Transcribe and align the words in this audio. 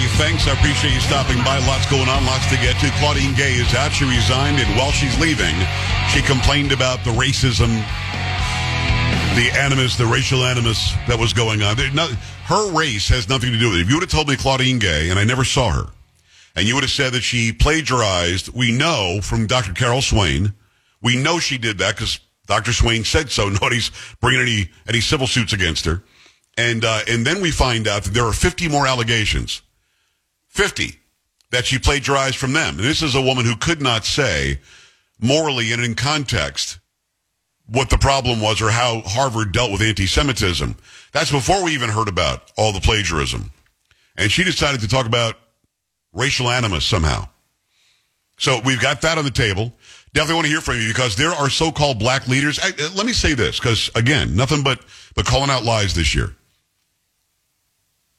you. 0.00 0.08
Thanks. 0.16 0.46
I 0.46 0.52
appreciate 0.52 0.94
you 0.94 1.00
stopping 1.00 1.38
by. 1.44 1.58
Lots 1.66 1.88
going 1.90 2.08
on, 2.08 2.24
lots 2.26 2.46
to 2.50 2.56
get 2.56 2.78
to. 2.80 2.90
Claudine 2.98 3.34
Gay 3.34 3.54
is 3.54 3.74
out. 3.74 3.92
She 3.92 4.04
resigned, 4.04 4.58
and 4.58 4.76
while 4.76 4.90
she's 4.92 5.18
leaving, 5.20 5.54
she 6.12 6.22
complained 6.22 6.72
about 6.72 7.04
the 7.04 7.10
racism, 7.10 7.68
the 9.36 9.50
animus, 9.58 9.96
the 9.96 10.06
racial 10.06 10.44
animus 10.44 10.92
that 11.06 11.18
was 11.18 11.32
going 11.32 11.62
on. 11.62 11.76
There- 11.76 11.90
no- 11.90 12.10
her 12.44 12.70
race 12.72 13.08
has 13.08 13.28
nothing 13.28 13.52
to 13.52 13.58
do 13.58 13.70
with 13.70 13.78
it. 13.78 13.82
If 13.82 13.88
you 13.88 13.96
would 13.96 14.02
have 14.02 14.10
told 14.10 14.28
me 14.28 14.36
Claudine 14.36 14.78
Gay, 14.78 15.10
and 15.10 15.18
I 15.18 15.24
never 15.24 15.44
saw 15.44 15.70
her, 15.70 15.86
and 16.56 16.66
you 16.66 16.74
would 16.74 16.84
have 16.84 16.90
said 16.90 17.12
that 17.12 17.22
she 17.22 17.52
plagiarized, 17.52 18.48
we 18.54 18.72
know 18.72 19.20
from 19.22 19.46
Dr. 19.46 19.72
Carol 19.74 20.02
Swain, 20.02 20.54
we 21.02 21.16
know 21.16 21.38
she 21.38 21.58
did 21.58 21.78
that 21.78 21.94
because 21.94 22.18
Dr. 22.46 22.72
Swain 22.72 23.04
said 23.04 23.30
so. 23.30 23.48
Nobody's 23.48 23.90
bringing 24.20 24.40
any 24.42 24.70
any 24.88 25.00
civil 25.00 25.26
suits 25.26 25.52
against 25.52 25.84
her. 25.84 26.02
And 26.56 26.84
uh, 26.84 27.02
and 27.08 27.24
then 27.24 27.40
we 27.40 27.52
find 27.52 27.86
out 27.86 28.02
that 28.04 28.14
there 28.14 28.24
are 28.24 28.32
50 28.32 28.66
more 28.68 28.86
allegations, 28.88 29.62
50 30.58 30.98
that 31.52 31.66
she 31.66 31.78
plagiarized 31.78 32.34
from 32.34 32.52
them. 32.52 32.78
And 32.78 32.84
this 32.84 33.00
is 33.00 33.14
a 33.14 33.22
woman 33.22 33.44
who 33.44 33.54
could 33.54 33.80
not 33.80 34.04
say 34.04 34.58
morally 35.20 35.70
and 35.70 35.80
in 35.84 35.94
context 35.94 36.80
what 37.68 37.90
the 37.90 37.96
problem 37.96 38.40
was 38.40 38.60
or 38.60 38.68
how 38.68 39.02
Harvard 39.04 39.52
dealt 39.52 39.70
with 39.70 39.82
anti-Semitism. 39.82 40.74
That's 41.12 41.30
before 41.30 41.62
we 41.62 41.74
even 41.74 41.90
heard 41.90 42.08
about 42.08 42.50
all 42.58 42.72
the 42.72 42.80
plagiarism. 42.80 43.52
And 44.16 44.32
she 44.32 44.42
decided 44.42 44.80
to 44.80 44.88
talk 44.88 45.06
about 45.06 45.36
racial 46.12 46.50
animus 46.50 46.84
somehow. 46.84 47.28
So 48.38 48.60
we've 48.64 48.80
got 48.80 49.02
that 49.02 49.16
on 49.16 49.24
the 49.24 49.30
table. 49.30 49.72
Definitely 50.12 50.34
want 50.34 50.46
to 50.46 50.50
hear 50.50 50.60
from 50.60 50.80
you 50.80 50.88
because 50.88 51.14
there 51.14 51.30
are 51.30 51.48
so-called 51.50 52.00
black 52.00 52.26
leaders. 52.26 52.58
Let 52.96 53.06
me 53.06 53.12
say 53.12 53.34
this 53.34 53.60
because 53.60 53.92
again, 53.94 54.34
nothing 54.34 54.64
but 54.64 54.84
but 55.14 55.24
calling 55.24 55.50
out 55.50 55.62
lies 55.62 55.94
this 55.94 56.16
year. 56.16 56.34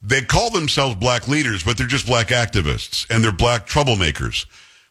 They 0.09 0.21
call 0.21 0.49
themselves 0.49 0.95
black 0.95 1.27
leaders, 1.27 1.63
but 1.63 1.77
they're 1.77 1.85
just 1.85 2.07
black 2.07 2.29
activists 2.29 3.05
and 3.11 3.23
they're 3.23 3.31
black 3.31 3.67
troublemakers, 3.67 4.47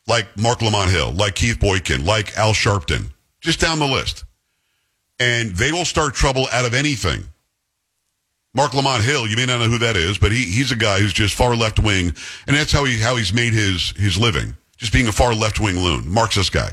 like 0.07 0.29
Marc 0.37 0.63
Lamont 0.63 0.93
Hill, 0.93 1.11
like 1.11 1.35
Keith 1.35 1.59
Boykin, 1.59 2.05
like 2.05 2.39
Al 2.39 2.53
Sharpton, 2.53 3.11
just 3.41 3.59
down 3.59 3.81
the 3.81 3.87
list. 3.87 4.25
And 5.19 5.57
they 5.57 5.73
will 5.73 5.85
start 5.85 6.15
trouble 6.15 6.47
out 6.53 6.65
of 6.65 6.73
anything. 6.73 7.25
Marc 8.55 8.75
Lamont 8.75 9.03
Hill, 9.03 9.27
you 9.27 9.35
may 9.35 9.45
not 9.45 9.59
know 9.59 9.69
who 9.69 9.79
that 9.79 9.97
is, 9.97 10.19
but 10.19 10.31
he, 10.31 10.45
he's 10.45 10.71
a 10.71 10.77
guy 10.77 11.01
who's 11.01 11.13
just 11.13 11.35
far 11.35 11.57
left 11.57 11.81
wing, 11.81 12.15
and 12.47 12.57
that's 12.57 12.71
how 12.71 12.85
he 12.85 13.01
how 13.01 13.17
he's 13.17 13.33
made 13.33 13.53
his 13.53 13.91
his 13.97 14.17
living, 14.17 14.57
just 14.77 14.93
being 14.93 15.09
a 15.09 15.13
far 15.13 15.35
left 15.35 15.59
wing 15.59 15.81
loon, 15.81 16.09
Marxist 16.09 16.53
guy. 16.53 16.71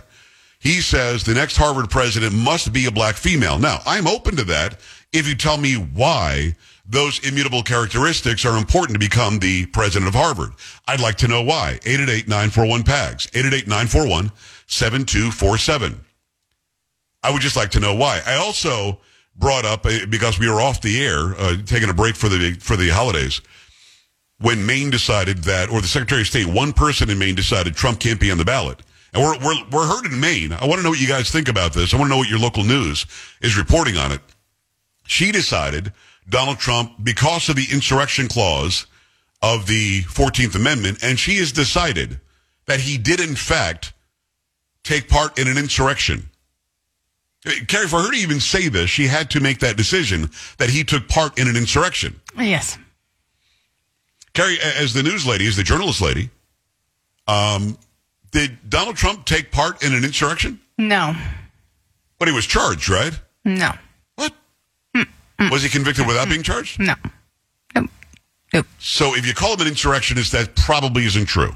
He 0.59 0.81
says 0.81 1.23
the 1.23 1.33
next 1.33 1.57
Harvard 1.57 1.89
president 1.89 2.33
must 2.33 2.71
be 2.71 2.85
a 2.85 2.91
black 2.91 3.15
female. 3.15 3.57
Now, 3.57 3.81
I'm 3.87 4.07
open 4.07 4.35
to 4.35 4.43
that 4.45 4.79
if 5.11 5.27
you 5.27 5.35
tell 5.35 5.57
me 5.57 5.73
why 5.73 6.55
those 6.87 7.19
immutable 7.27 7.63
characteristics 7.63 8.45
are 8.45 8.57
important 8.57 8.93
to 8.93 8.99
become 8.99 9.39
the 9.39 9.65
president 9.67 10.07
of 10.07 10.13
Harvard. 10.13 10.51
I'd 10.87 10.99
like 10.99 11.15
to 11.17 11.27
know 11.27 11.41
why. 11.41 11.79
888-941-PAGS, 11.83 13.27
888-941-7247. 13.27 15.95
I 17.23 17.31
would 17.31 17.41
just 17.41 17.55
like 17.55 17.71
to 17.71 17.79
know 17.79 17.95
why. 17.95 18.21
I 18.25 18.35
also 18.35 18.99
brought 19.35 19.65
up 19.65 19.85
uh, 19.85 20.05
because 20.09 20.39
we 20.39 20.49
were 20.49 20.61
off 20.61 20.81
the 20.81 21.03
air, 21.03 21.35
uh, 21.37 21.57
taking 21.65 21.89
a 21.89 21.93
break 21.93 22.15
for 22.15 22.29
the 22.29 22.53
for 22.59 22.75
the 22.75 22.89
holidays, 22.89 23.41
when 24.39 24.65
Maine 24.65 24.89
decided 24.89 25.43
that, 25.45 25.69
or 25.69 25.81
the 25.81 25.87
Secretary 25.87 26.21
of 26.21 26.27
State, 26.27 26.47
one 26.47 26.73
person 26.73 27.09
in 27.09 27.17
Maine 27.17 27.35
decided 27.35 27.75
Trump 27.75 27.99
can't 27.99 28.19
be 28.19 28.31
on 28.31 28.37
the 28.37 28.45
ballot, 28.45 28.81
and 29.13 29.23
we're 29.23 29.37
we're 29.39 29.63
we're 29.71 29.87
heard 29.87 30.05
in 30.05 30.19
Maine. 30.19 30.53
I 30.53 30.65
want 30.65 30.79
to 30.79 30.83
know 30.83 30.91
what 30.91 31.01
you 31.01 31.07
guys 31.07 31.31
think 31.31 31.49
about 31.49 31.73
this. 31.73 31.93
I 31.93 31.97
want 31.97 32.09
to 32.09 32.11
know 32.11 32.17
what 32.17 32.29
your 32.29 32.39
local 32.39 32.63
news 32.63 33.05
is 33.41 33.57
reporting 33.57 33.97
on 33.97 34.11
it. 34.11 34.21
She 35.07 35.31
decided 35.31 35.93
Donald 36.29 36.59
Trump 36.59 36.93
because 37.03 37.49
of 37.49 37.55
the 37.55 37.67
insurrection 37.71 38.27
clause 38.27 38.87
of 39.41 39.67
the 39.67 40.01
Fourteenth 40.01 40.55
Amendment, 40.55 40.99
and 41.03 41.19
she 41.19 41.37
has 41.37 41.51
decided 41.51 42.19
that 42.65 42.79
he 42.79 42.97
did 42.97 43.19
in 43.19 43.35
fact 43.35 43.93
take 44.83 45.07
part 45.07 45.37
in 45.37 45.47
an 45.47 45.57
insurrection. 45.57 46.29
Carrie, 47.67 47.87
for 47.87 48.01
her 48.01 48.11
to 48.11 48.17
even 48.17 48.39
say 48.39 48.69
this, 48.69 48.89
she 48.89 49.05
had 49.05 49.29
to 49.31 49.39
make 49.39 49.59
that 49.59 49.77
decision 49.77 50.31
that 50.57 50.69
he 50.69 50.83
took 50.83 51.07
part 51.07 51.37
in 51.37 51.47
an 51.47 51.55
insurrection. 51.55 52.19
Yes. 52.37 52.77
Carrie, 54.33 54.57
as 54.59 54.93
the 54.93 55.03
news 55.03 55.27
lady, 55.27 55.47
as 55.47 55.55
the 55.55 55.63
journalist 55.63 56.01
lady, 56.01 56.29
um, 57.27 57.77
did 58.31 58.69
Donald 58.69 58.95
Trump 58.95 59.25
take 59.25 59.51
part 59.51 59.83
in 59.83 59.93
an 59.93 60.03
insurrection? 60.03 60.59
No. 60.77 61.15
But 62.17 62.27
he 62.27 62.33
was 62.33 62.45
charged, 62.45 62.89
right? 62.89 63.17
No. 63.43 63.73
What? 65.37 65.51
Was 65.51 65.63
he 65.63 65.69
convicted 65.69 66.07
without 66.07 66.29
being 66.29 66.43
charged? 66.43 66.79
No. 66.79 66.95
Nope. 67.75 67.89
Nope. 68.53 68.67
So 68.79 69.15
if 69.15 69.25
you 69.27 69.33
call 69.33 69.53
him 69.53 69.61
an 69.61 69.67
insurrectionist, 69.67 70.31
that 70.31 70.55
probably 70.55 71.05
isn't 71.05 71.25
true. 71.25 71.55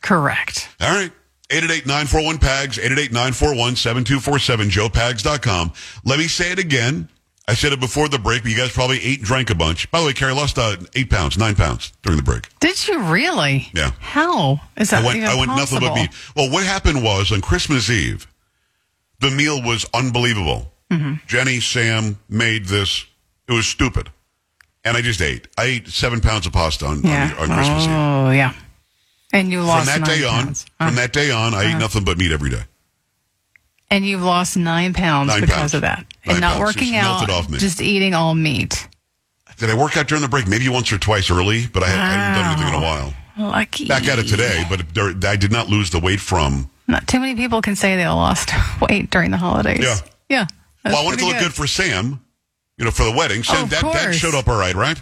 Correct. 0.00 0.68
All 0.80 0.88
right. 0.94 1.12
888-941-PAGS, 1.50 2.78
888-941-7247, 2.78 4.70
joepags.com. 4.70 5.72
Let 6.04 6.18
me 6.18 6.28
say 6.28 6.52
it 6.52 6.58
again. 6.60 7.08
I 7.48 7.54
said 7.54 7.72
it 7.72 7.80
before 7.80 8.08
the 8.08 8.20
break, 8.20 8.42
but 8.42 8.52
you 8.52 8.56
guys 8.56 8.70
probably 8.70 9.02
ate 9.02 9.18
and 9.18 9.26
drank 9.26 9.50
a 9.50 9.56
bunch. 9.56 9.90
By 9.90 10.00
the 10.00 10.06
way, 10.06 10.12
Carrie 10.12 10.32
lost 10.34 10.56
uh, 10.56 10.76
eight 10.94 11.10
pounds, 11.10 11.36
nine 11.36 11.56
pounds 11.56 11.92
during 12.02 12.16
the 12.16 12.22
break. 12.22 12.48
Did 12.60 12.86
you 12.86 13.02
really? 13.02 13.68
Yeah. 13.74 13.90
How 13.98 14.60
is 14.76 14.90
that 14.90 15.02
I 15.02 15.06
went, 15.06 15.16
even 15.16 15.28
I 15.28 15.34
went 15.34 15.48
nothing 15.56 15.80
but 15.80 15.94
meat. 15.96 16.10
Well, 16.36 16.48
what 16.48 16.64
happened 16.64 17.02
was 17.02 17.32
on 17.32 17.40
Christmas 17.40 17.90
Eve, 17.90 18.28
the 19.18 19.32
meal 19.32 19.60
was 19.60 19.84
unbelievable. 19.92 20.72
Mm-hmm. 20.92 21.26
Jenny, 21.26 21.58
Sam 21.58 22.20
made 22.28 22.66
this. 22.66 23.04
It 23.50 23.54
was 23.54 23.66
stupid. 23.66 24.10
And 24.84 24.96
I 24.96 25.02
just 25.02 25.20
ate. 25.20 25.48
I 25.58 25.64
ate 25.64 25.88
seven 25.88 26.20
pounds 26.20 26.46
of 26.46 26.52
pasta 26.52 26.86
on, 26.86 27.02
Yeah. 27.02 27.34
on, 27.38 27.50
on 27.50 27.56
Christmas 27.56 27.84
Eve. 27.84 27.90
oh, 27.90 28.30
yeah. 28.30 28.54
And 29.32 29.50
you 29.52 29.62
lost 29.62 29.90
From 29.90 30.00
that 30.02 30.08
day 30.08 30.24
on, 30.24 30.44
pounds. 30.46 30.66
from 30.78 30.88
Uh, 30.88 30.90
that 30.92 31.12
day 31.12 31.30
on, 31.30 31.52
I 31.54 31.72
ate 31.74 31.78
nothing 31.78 32.04
but 32.04 32.16
meat 32.18 32.32
every 32.32 32.50
day. 32.50 32.62
and 33.90 34.06
you've 34.06 34.22
lost 34.22 34.56
nine 34.56 34.94
pounds 34.94 35.28
Nine 35.28 35.40
because 35.40 35.56
pounds. 35.56 35.74
of 35.74 35.80
that. 35.82 35.98
Nine 36.24 36.36
and 36.36 36.40
not 36.40 36.52
pounds. 36.56 36.60
working 36.76 36.92
Just 36.92 37.28
out, 37.30 37.50
just 37.58 37.80
eating 37.82 38.14
all 38.14 38.34
meat. 38.34 38.88
Did 39.58 39.68
I 39.68 39.74
work 39.74 39.96
out 39.96 40.06
during 40.08 40.22
the 40.22 40.28
break? 40.28 40.46
Maybe 40.48 40.68
once 40.68 40.90
or 40.92 40.98
twice 40.98 41.30
early, 41.30 41.66
but 41.66 41.82
I, 41.82 41.88
had, 41.88 41.98
I 41.98 42.12
haven't 42.12 42.42
done 42.42 42.52
anything 42.52 42.68
in 42.68 42.80
a 42.82 42.82
while. 42.82 43.14
Lucky. 43.50 43.86
Back 43.86 44.06
at 44.08 44.18
it 44.18 44.24
today, 44.28 44.64
but 44.70 44.94
there, 44.94 45.12
I 45.30 45.36
did 45.36 45.50
not 45.52 45.68
lose 45.68 45.90
the 45.90 45.98
weight 45.98 46.20
from. 46.20 46.70
Not 46.88 47.06
too 47.06 47.20
many 47.20 47.34
people 47.34 47.60
can 47.62 47.76
say 47.76 47.96
they 47.96 48.06
lost 48.08 48.50
weight 48.80 49.10
during 49.10 49.30
the 49.30 49.36
holidays. 49.36 49.80
Yeah. 49.82 49.96
Yeah. 50.28 50.46
Well, 50.84 50.96
I 50.96 51.04
wanted 51.04 51.20
to 51.20 51.26
look 51.26 51.38
good. 51.38 51.52
for 51.54 51.66
Sam, 51.66 52.20
you 52.80 52.84
know, 52.86 52.90
for 52.90 53.04
the 53.04 53.12
wedding. 53.12 53.44
Sam, 53.44 53.58
Oh, 53.58 53.62
of 53.64 53.70
that, 53.70 53.82
that 53.92 54.14
showed 54.14 54.34
up 54.34 54.48
all 54.48 54.58
right, 54.58 54.74
right? 54.74 55.00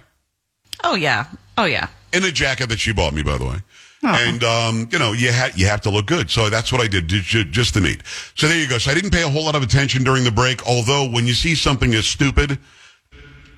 Oh 0.84 0.96
yeah. 0.96 1.24
Oh 1.56 1.64
yeah. 1.64 1.86
in 2.12 2.24
a 2.24 2.30
jacket 2.30 2.68
that 2.68 2.78
she 2.78 2.92
bought 2.92 3.14
me, 3.14 3.22
by 3.22 3.38
the 3.38 3.44
way. 3.46 3.56
Oh. 4.04 4.08
And 4.14 4.44
um, 4.44 4.88
you 4.92 4.98
know, 4.98 5.12
you 5.12 5.32
ha- 5.32 5.50
you 5.56 5.66
have 5.66 5.80
to 5.82 5.90
look 5.90 6.06
good, 6.06 6.30
so 6.30 6.50
that's 6.50 6.70
what 6.72 6.80
I 6.80 6.86
did, 6.88 7.08
ju- 7.08 7.20
ju- 7.20 7.44
just 7.44 7.74
the 7.74 7.80
meat. 7.80 8.02
So 8.36 8.46
there 8.48 8.58
you 8.58 8.68
go. 8.68 8.78
So 8.78 8.90
I 8.90 8.94
didn't 8.94 9.10
pay 9.10 9.22
a 9.22 9.28
whole 9.28 9.44
lot 9.44 9.54
of 9.56 9.62
attention 9.62 10.04
during 10.04 10.22
the 10.24 10.30
break. 10.30 10.66
Although 10.66 11.08
when 11.10 11.26
you 11.26 11.34
see 11.34 11.54
something 11.54 11.94
as 11.94 12.06
stupid, 12.06 12.58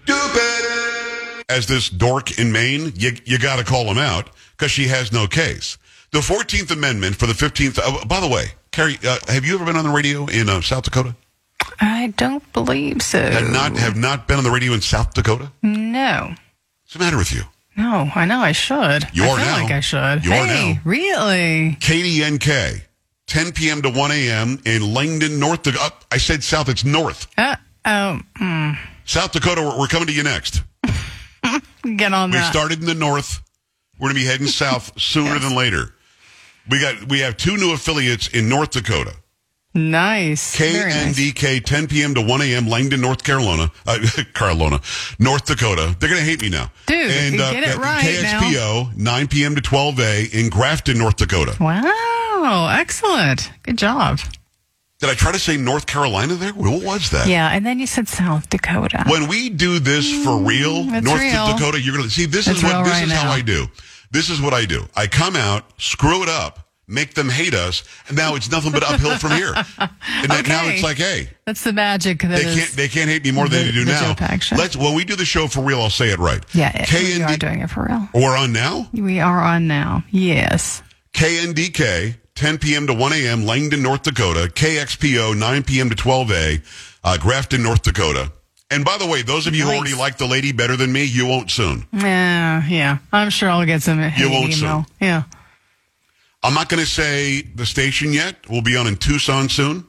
stupid 0.04 1.44
as 1.48 1.66
this 1.66 1.90
dork 1.90 2.38
in 2.38 2.52
Maine, 2.52 2.92
you 2.96 3.12
you 3.24 3.38
got 3.38 3.56
to 3.58 3.64
call 3.64 3.84
him 3.84 3.98
out 3.98 4.30
because 4.56 4.70
she 4.70 4.86
has 4.88 5.12
no 5.12 5.26
case. 5.26 5.76
The 6.12 6.22
Fourteenth 6.22 6.70
Amendment 6.70 7.16
for 7.16 7.26
the 7.26 7.34
Fifteenth. 7.34 7.78
Uh, 7.78 8.04
by 8.06 8.20
the 8.20 8.28
way, 8.28 8.46
Carrie, 8.72 8.98
uh, 9.06 9.18
have 9.28 9.44
you 9.44 9.54
ever 9.54 9.64
been 9.64 9.76
on 9.76 9.84
the 9.84 9.90
radio 9.90 10.26
in 10.26 10.48
uh, 10.48 10.60
South 10.60 10.84
Dakota? 10.84 11.14
I 11.80 12.08
don't 12.16 12.50
believe 12.52 13.02
so. 13.02 13.20
Have 13.22 13.50
not 13.50 13.76
have 13.76 13.96
not 13.96 14.26
been 14.28 14.38
on 14.38 14.44
the 14.44 14.50
radio 14.50 14.72
in 14.72 14.80
South 14.80 15.14
Dakota? 15.14 15.52
no. 15.62 16.34
What's 16.84 16.94
the 16.94 16.98
matter 16.98 17.16
with 17.18 17.32
you? 17.32 17.42
No, 17.76 18.10
I 18.14 18.24
know 18.26 18.40
I 18.40 18.50
should. 18.52 19.06
You 19.12 19.24
I 19.24 19.28
are 19.28 19.36
feel 19.36 19.46
now. 19.46 19.62
like 19.62 19.70
I 19.72 19.80
should. 19.80 20.24
You 20.24 20.32
are 20.32 20.46
now. 20.46 20.74
really? 20.84 21.76
KDNK, 21.80 22.82
10 23.28 23.52
p.m. 23.52 23.82
to 23.82 23.90
1 23.90 24.10
a.m. 24.10 24.58
in 24.64 24.92
Langdon, 24.92 25.38
North 25.38 25.62
Dakota. 25.62 25.84
Uh, 25.84 25.90
I 26.10 26.18
said 26.18 26.42
south, 26.42 26.68
it's 26.68 26.84
north. 26.84 27.28
Uh, 27.38 27.54
oh, 27.84 28.20
mm, 28.40 28.76
South 29.04 29.30
Dakota, 29.32 29.62
we're, 29.62 29.78
we're 29.78 29.86
coming 29.86 30.08
to 30.08 30.12
you 30.12 30.24
next. 30.24 30.62
get 31.96 32.12
on 32.12 32.30
We 32.32 32.38
that. 32.38 32.50
started 32.50 32.80
in 32.80 32.86
the 32.86 32.94
north. 32.94 33.40
We're 33.98 34.08
going 34.08 34.16
to 34.16 34.20
be 34.20 34.26
heading 34.26 34.46
south 34.48 34.92
sooner 35.00 35.38
than 35.38 35.54
later. 35.56 35.94
We 36.68 36.80
got 36.80 37.08
we 37.08 37.20
have 37.20 37.36
two 37.36 37.56
new 37.56 37.72
affiliates 37.72 38.28
in 38.28 38.48
North 38.48 38.70
Dakota. 38.72 39.14
Nice. 39.74 40.56
Very 40.56 40.90
nice. 40.90 41.18
KNDK, 41.18 41.64
10 41.64 41.86
p.m. 41.88 42.14
to 42.14 42.20
1 42.22 42.42
a.m. 42.42 42.66
Langdon, 42.68 43.00
North 43.00 43.22
Carolina, 43.24 43.70
uh, 43.86 43.98
Carolina, 44.34 44.80
North 45.18 45.46
Dakota. 45.46 45.96
They're 45.98 46.08
going 46.08 46.20
to 46.20 46.26
hate 46.28 46.42
me 46.42 46.48
now. 46.50 46.70
Dude, 46.86 47.10
and 47.10 47.32
you 47.34 47.38
get 47.38 47.64
it 47.64 47.76
right 47.78 48.04
KXPO, 48.04 48.96
9 48.96 49.28
p.m. 49.28 49.54
to 49.54 49.60
12 49.60 50.00
a 50.00 50.24
in 50.32 50.48
Grafton, 50.50 50.98
North 50.98 51.16
Dakota. 51.16 51.56
Wow, 51.60 52.68
excellent. 52.72 53.52
Good 53.62 53.78
job. 53.78 54.18
Did 54.98 55.08
I 55.08 55.14
try 55.14 55.32
to 55.32 55.38
say 55.38 55.56
North 55.56 55.86
Carolina 55.86 56.34
there? 56.34 56.52
What 56.52 56.82
was 56.84 57.08
that? 57.10 57.26
Yeah, 57.26 57.48
and 57.48 57.64
then 57.64 57.78
you 57.78 57.86
said 57.86 58.06
South 58.06 58.50
Dakota. 58.50 59.04
When 59.08 59.28
we 59.28 59.48
do 59.48 59.78
this 59.78 60.12
for 60.24 60.36
real, 60.36 60.84
it's 60.94 61.06
North 61.06 61.20
real. 61.20 61.46
Dakota, 61.56 61.80
you're 61.80 61.96
gonna 61.96 62.10
see. 62.10 62.26
This 62.26 62.46
It's 62.46 62.58
is 62.58 62.62
what 62.64 62.84
this 62.84 62.92
right 62.92 63.04
is 63.06 63.12
how. 63.12 63.30
I 63.30 63.40
do. 63.40 63.66
This 64.10 64.28
is 64.28 64.42
what 64.42 64.52
I 64.52 64.66
do. 64.66 64.84
I 64.94 65.06
come 65.06 65.36
out, 65.36 65.64
screw 65.80 66.22
it 66.22 66.28
up, 66.28 66.68
make 66.90 67.14
them 67.14 67.28
hate 67.28 67.54
us, 67.54 67.84
and 68.08 68.16
now 68.16 68.34
it's 68.34 68.50
nothing 68.50 68.72
but 68.72 68.82
uphill 68.82 69.16
from 69.18 69.32
here. 69.32 69.54
And 70.22 70.30
then 70.30 70.44
now 70.46 70.66
it's 70.66 70.82
like, 70.82 70.98
hey, 70.98 71.30
That's 71.46 71.64
the 71.64 71.72
magic 71.72 72.20
that 72.22 72.28
they 72.28 72.42
can't 72.42 72.70
they 72.72 72.88
can't 72.88 73.08
hate 73.08 73.24
me 73.24 73.30
more 73.32 73.48
than 73.48 73.66
they 73.66 73.72
do 73.72 73.84
the 73.84 73.92
now. 73.92 74.56
Let's 74.56 74.76
when 74.76 74.94
we 74.94 75.04
do 75.04 75.16
the 75.16 75.24
show 75.24 75.46
for 75.46 75.60
real, 75.62 75.80
I'll 75.80 75.90
say 75.90 76.10
it 76.10 76.18
right. 76.18 76.44
Yeah, 76.54 76.72
it, 76.74 76.92
we 76.92 77.22
are 77.22 77.36
doing 77.36 77.60
it 77.60 77.70
for 77.70 77.84
real. 77.84 78.08
we're 78.12 78.36
on 78.36 78.52
now. 78.52 78.88
We 78.92 79.20
are 79.20 79.40
on 79.40 79.66
now. 79.66 80.04
Yes. 80.10 80.82
KNDK, 81.14 82.16
10 82.34 82.58
p.m. 82.58 82.86
to 82.86 82.94
1 82.94 83.12
a.m., 83.12 83.44
Langdon, 83.44 83.82
North 83.82 84.02
Dakota. 84.04 84.50
KXPO, 84.52 85.36
9 85.38 85.62
p.m. 85.64 85.90
to 85.90 85.96
12 85.96 86.30
a, 86.30 86.62
uh, 87.04 87.18
Grafton, 87.18 87.62
North 87.62 87.82
Dakota. 87.82 88.32
And 88.70 88.84
by 88.84 88.98
the 88.98 89.06
way, 89.06 89.22
those 89.22 89.48
of 89.48 89.54
you 89.54 89.64
who 89.64 89.70
already 89.70 89.94
like 89.94 90.16
the 90.16 90.26
lady 90.26 90.52
better 90.52 90.76
than 90.76 90.92
me, 90.92 91.04
you 91.04 91.26
won't 91.26 91.50
soon. 91.50 91.86
Yeah, 91.92 92.64
yeah. 92.68 92.98
I'm 93.12 93.30
sure 93.30 93.50
I'll 93.50 93.66
get 93.66 93.82
some 93.82 93.98
hate 93.98 94.30
won't 94.30 94.56
email. 94.56 94.86
Yeah. 95.00 95.24
I'm 96.42 96.54
not 96.54 96.68
going 96.68 96.82
to 96.82 96.88
say 96.88 97.42
the 97.42 97.66
station 97.66 98.12
yet. 98.12 98.36
We'll 98.48 98.62
be 98.62 98.76
on 98.76 98.86
in 98.86 98.96
Tucson 98.96 99.48
soon. 99.48 99.86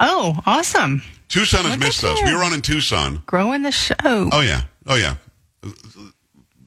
Oh, 0.00 0.40
awesome. 0.46 1.02
Tucson 1.28 1.62
has 1.62 1.72
Look 1.72 1.80
missed 1.80 2.04
us. 2.04 2.20
We 2.24 2.34
were 2.34 2.42
on 2.42 2.52
in 2.52 2.62
Tucson. 2.62 3.22
Growing 3.26 3.62
the 3.62 3.72
show. 3.72 3.94
Oh, 4.02 4.40
yeah. 4.40 4.62
Oh, 4.86 4.96
yeah. 4.96 5.16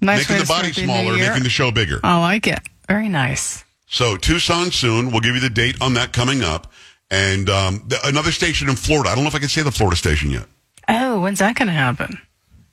nice 0.01 0.29
making 0.29 0.43
the 0.43 0.47
body 0.47 0.71
smaller, 0.71 1.15
year. 1.15 1.29
making 1.29 1.43
the 1.43 1.49
show 1.49 1.71
bigger. 1.71 1.99
I 2.03 2.19
like 2.19 2.47
it. 2.47 2.59
Very 2.87 3.09
nice. 3.09 3.63
So 3.87 4.17
Tucson 4.17 4.71
soon. 4.71 5.11
We'll 5.11 5.21
give 5.21 5.35
you 5.35 5.41
the 5.41 5.49
date 5.49 5.81
on 5.81 5.95
that 5.95 6.13
coming 6.13 6.43
up. 6.43 6.71
And 7.11 7.49
um, 7.49 7.87
th- 7.87 8.01
another 8.05 8.31
station 8.31 8.69
in 8.69 8.75
Florida. 8.75 9.09
I 9.09 9.15
don't 9.15 9.23
know 9.23 9.27
if 9.29 9.35
I 9.35 9.39
can 9.39 9.49
say 9.49 9.61
the 9.61 9.71
Florida 9.71 9.97
station 9.97 10.31
yet. 10.31 10.45
Oh, 10.87 11.21
when's 11.21 11.39
that 11.39 11.55
going 11.55 11.67
to 11.67 11.73
happen? 11.73 12.19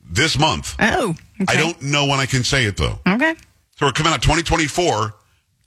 This 0.04 0.38
month. 0.38 0.76
Oh, 0.78 1.14
okay. 1.40 1.46
I 1.48 1.56
don't 1.56 1.80
know 1.82 2.06
when 2.06 2.20
I 2.20 2.26
can 2.26 2.44
say 2.44 2.64
it, 2.66 2.76
though. 2.76 2.98
Okay. 3.06 3.34
So 3.76 3.86
we're 3.86 3.92
coming 3.92 4.12
out 4.12 4.22
2024, 4.22 5.14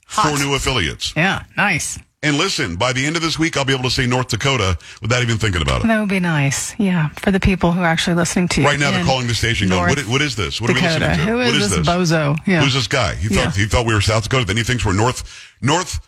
Hot. 0.06 0.28
four 0.30 0.38
new 0.38 0.54
affiliates. 0.54 1.12
Yeah, 1.16 1.44
nice. 1.56 1.98
And 2.22 2.38
listen, 2.38 2.76
by 2.76 2.92
the 2.92 3.04
end 3.06 3.14
of 3.14 3.22
this 3.22 3.38
week, 3.38 3.56
I'll 3.56 3.64
be 3.64 3.72
able 3.74 3.84
to 3.84 3.90
say 3.90 4.06
North 4.06 4.28
Dakota 4.28 4.78
without 5.02 5.22
even 5.22 5.36
thinking 5.38 5.62
about 5.62 5.82
it. 5.84 5.86
That 5.86 6.00
would 6.00 6.08
be 6.08 6.18
nice. 6.18 6.74
Yeah, 6.78 7.10
for 7.20 7.30
the 7.30 7.38
people 7.38 7.72
who 7.72 7.82
are 7.82 7.86
actually 7.86 8.14
listening 8.16 8.48
to 8.48 8.62
you. 8.62 8.66
Right 8.66 8.80
now, 8.80 8.90
they're 8.90 9.00
in 9.00 9.06
calling 9.06 9.26
the 9.28 9.34
station 9.34 9.68
going, 9.68 9.86
North 9.86 9.96
what, 9.98 10.06
what 10.08 10.22
is 10.22 10.34
this? 10.34 10.60
What 10.60 10.70
are 10.70 10.74
we 10.74 10.80
Dakota. 10.80 11.06
listening 11.06 11.26
to? 11.26 11.32
Who 11.32 11.40
is, 11.40 11.52
what 11.52 11.62
is 11.62 11.70
this, 11.70 11.86
bozo? 11.86 12.36
Yeah. 12.46 12.62
Who's 12.62 12.74
this 12.74 12.88
guy? 12.88 13.14
He 13.14 13.28
thought 13.28 13.56
Yeah. 13.56 13.62
he 13.62 13.66
thought 13.66 13.86
we 13.86 13.94
were 13.94 14.00
South 14.00 14.24
Dakota. 14.24 14.44
Then 14.46 14.56
he 14.56 14.62
thinks 14.64 14.84
we're 14.84 14.94
North 14.94 15.22
North 15.60 16.00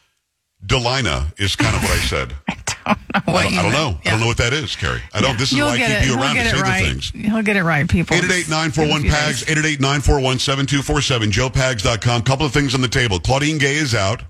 Delina 0.64 1.38
is 1.40 1.56
kind 1.56 1.74
of 1.76 1.82
what 1.82 1.92
I 1.92 1.98
said. 2.00 2.34
I 2.86 3.20
don't 3.20 3.26
know. 3.26 3.34
I 3.34 3.42
don't, 3.42 3.58
I 3.58 3.62
don't 3.62 3.72
know. 3.72 3.90
meant. 3.92 4.06
I 4.06 4.10
don't 4.10 4.20
know 4.20 4.26
what 4.26 4.36
that 4.38 4.52
is, 4.52 4.74
Carrie. 4.76 5.02
I 5.12 5.20
don't. 5.20 5.38
This 5.38 5.52
is 5.52 5.58
You'll 5.58 5.66
why 5.68 5.74
I 5.74 5.78
keep 5.78 5.88
it. 5.90 6.04
you 6.04 6.12
He'll 6.12 6.20
around 6.22 6.34
get 6.34 6.50
to 6.50 6.56
say 6.56 6.62
right. 6.62 6.82
the 6.84 6.88
things. 6.90 7.10
He'll 7.10 7.42
get 7.42 7.56
it 7.56 7.62
right, 7.62 7.88
people. 7.88 8.16
888-941-PAGS, 8.16 9.44
888-941-7247, 9.44 11.30
joepags.com. 11.30 12.22
Couple 12.22 12.46
of 12.46 12.52
things 12.52 12.74
on 12.74 12.80
the 12.80 12.88
table. 12.88 13.18
Claudine 13.20 13.58
Gay 13.58 13.74
is 13.76 13.94
out, 13.94 14.22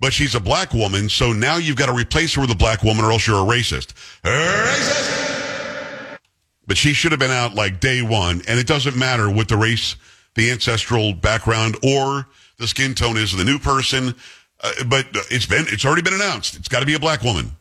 but 0.00 0.12
she's 0.12 0.34
a 0.34 0.40
black 0.40 0.72
woman, 0.72 1.08
so 1.08 1.32
now 1.32 1.56
you've 1.56 1.76
got 1.76 1.86
to 1.86 1.92
replace 1.94 2.34
her 2.34 2.40
with 2.40 2.50
a 2.50 2.56
black 2.56 2.82
woman 2.82 3.04
or 3.04 3.12
else 3.12 3.26
you're 3.26 3.36
a 3.38 3.46
racist. 3.46 3.92
Racist! 4.22 6.18
But 6.66 6.76
she 6.78 6.94
should 6.94 7.12
have 7.12 7.20
been 7.20 7.30
out 7.30 7.54
like 7.54 7.80
day 7.80 8.00
one, 8.02 8.42
and 8.48 8.58
it 8.58 8.66
doesn't 8.66 8.96
matter 8.96 9.28
what 9.30 9.48
the 9.48 9.56
race, 9.56 9.96
the 10.34 10.50
ancestral 10.50 11.12
background, 11.12 11.76
or 11.82 12.26
the 12.56 12.66
skin 12.66 12.94
tone 12.94 13.16
is 13.18 13.32
of 13.32 13.38
the 13.38 13.44
new 13.44 13.58
person. 13.58 14.14
Uh, 14.64 14.84
but 14.88 15.06
it's 15.30 15.44
been, 15.44 15.66
it's 15.68 15.84
already 15.84 16.02
been 16.02 16.14
announced. 16.14 16.56
It's 16.56 16.68
got 16.68 16.80
to 16.80 16.86
be 16.86 16.94
a 16.94 16.98
black 16.98 17.22
woman. 17.22 17.52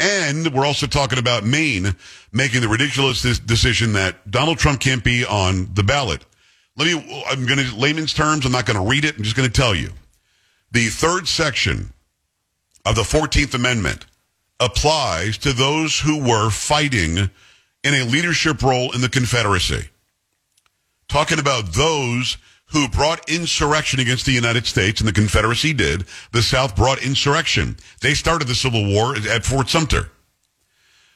And 0.00 0.52
we're 0.52 0.66
also 0.66 0.88
talking 0.88 1.20
about 1.20 1.44
Maine 1.44 1.94
making 2.32 2.60
the 2.60 2.68
ridiculous 2.68 3.22
decision 3.38 3.92
that 3.92 4.28
Donald 4.28 4.58
Trump 4.58 4.80
can't 4.80 5.04
be 5.04 5.24
on 5.24 5.72
the 5.74 5.84
ballot. 5.84 6.24
Let 6.76 6.86
me, 6.86 7.24
I'm 7.30 7.46
going 7.46 7.60
to, 7.60 7.76
layman's 7.76 8.12
terms, 8.12 8.44
I'm 8.44 8.50
not 8.50 8.66
going 8.66 8.82
to 8.82 8.90
read 8.90 9.04
it. 9.04 9.16
I'm 9.16 9.22
just 9.22 9.36
going 9.36 9.48
to 9.48 9.54
tell 9.54 9.76
you. 9.76 9.90
The 10.72 10.88
third 10.88 11.28
section 11.28 11.92
of 12.84 12.96
the 12.96 13.02
14th 13.02 13.54
Amendment 13.54 14.06
applies 14.58 15.38
to 15.38 15.52
those 15.52 16.00
who 16.00 16.18
were 16.18 16.50
fighting 16.50 17.30
in 17.84 17.94
a 17.94 18.04
leadership 18.04 18.62
role 18.62 18.90
in 18.92 19.02
the 19.02 19.08
Confederacy. 19.08 19.88
Talking 21.08 21.38
about 21.38 21.74
those 21.74 22.38
who 22.72 22.88
brought 22.88 23.28
insurrection 23.28 24.00
against 24.00 24.26
the 24.26 24.32
United 24.32 24.66
States, 24.66 25.00
and 25.00 25.08
the 25.08 25.12
Confederacy 25.12 25.72
did. 25.72 26.04
The 26.32 26.42
South 26.42 26.74
brought 26.74 27.02
insurrection. 27.02 27.76
They 28.00 28.14
started 28.14 28.48
the 28.48 28.54
Civil 28.54 28.86
War 28.86 29.14
at 29.16 29.44
Fort 29.44 29.68
Sumter. 29.68 30.10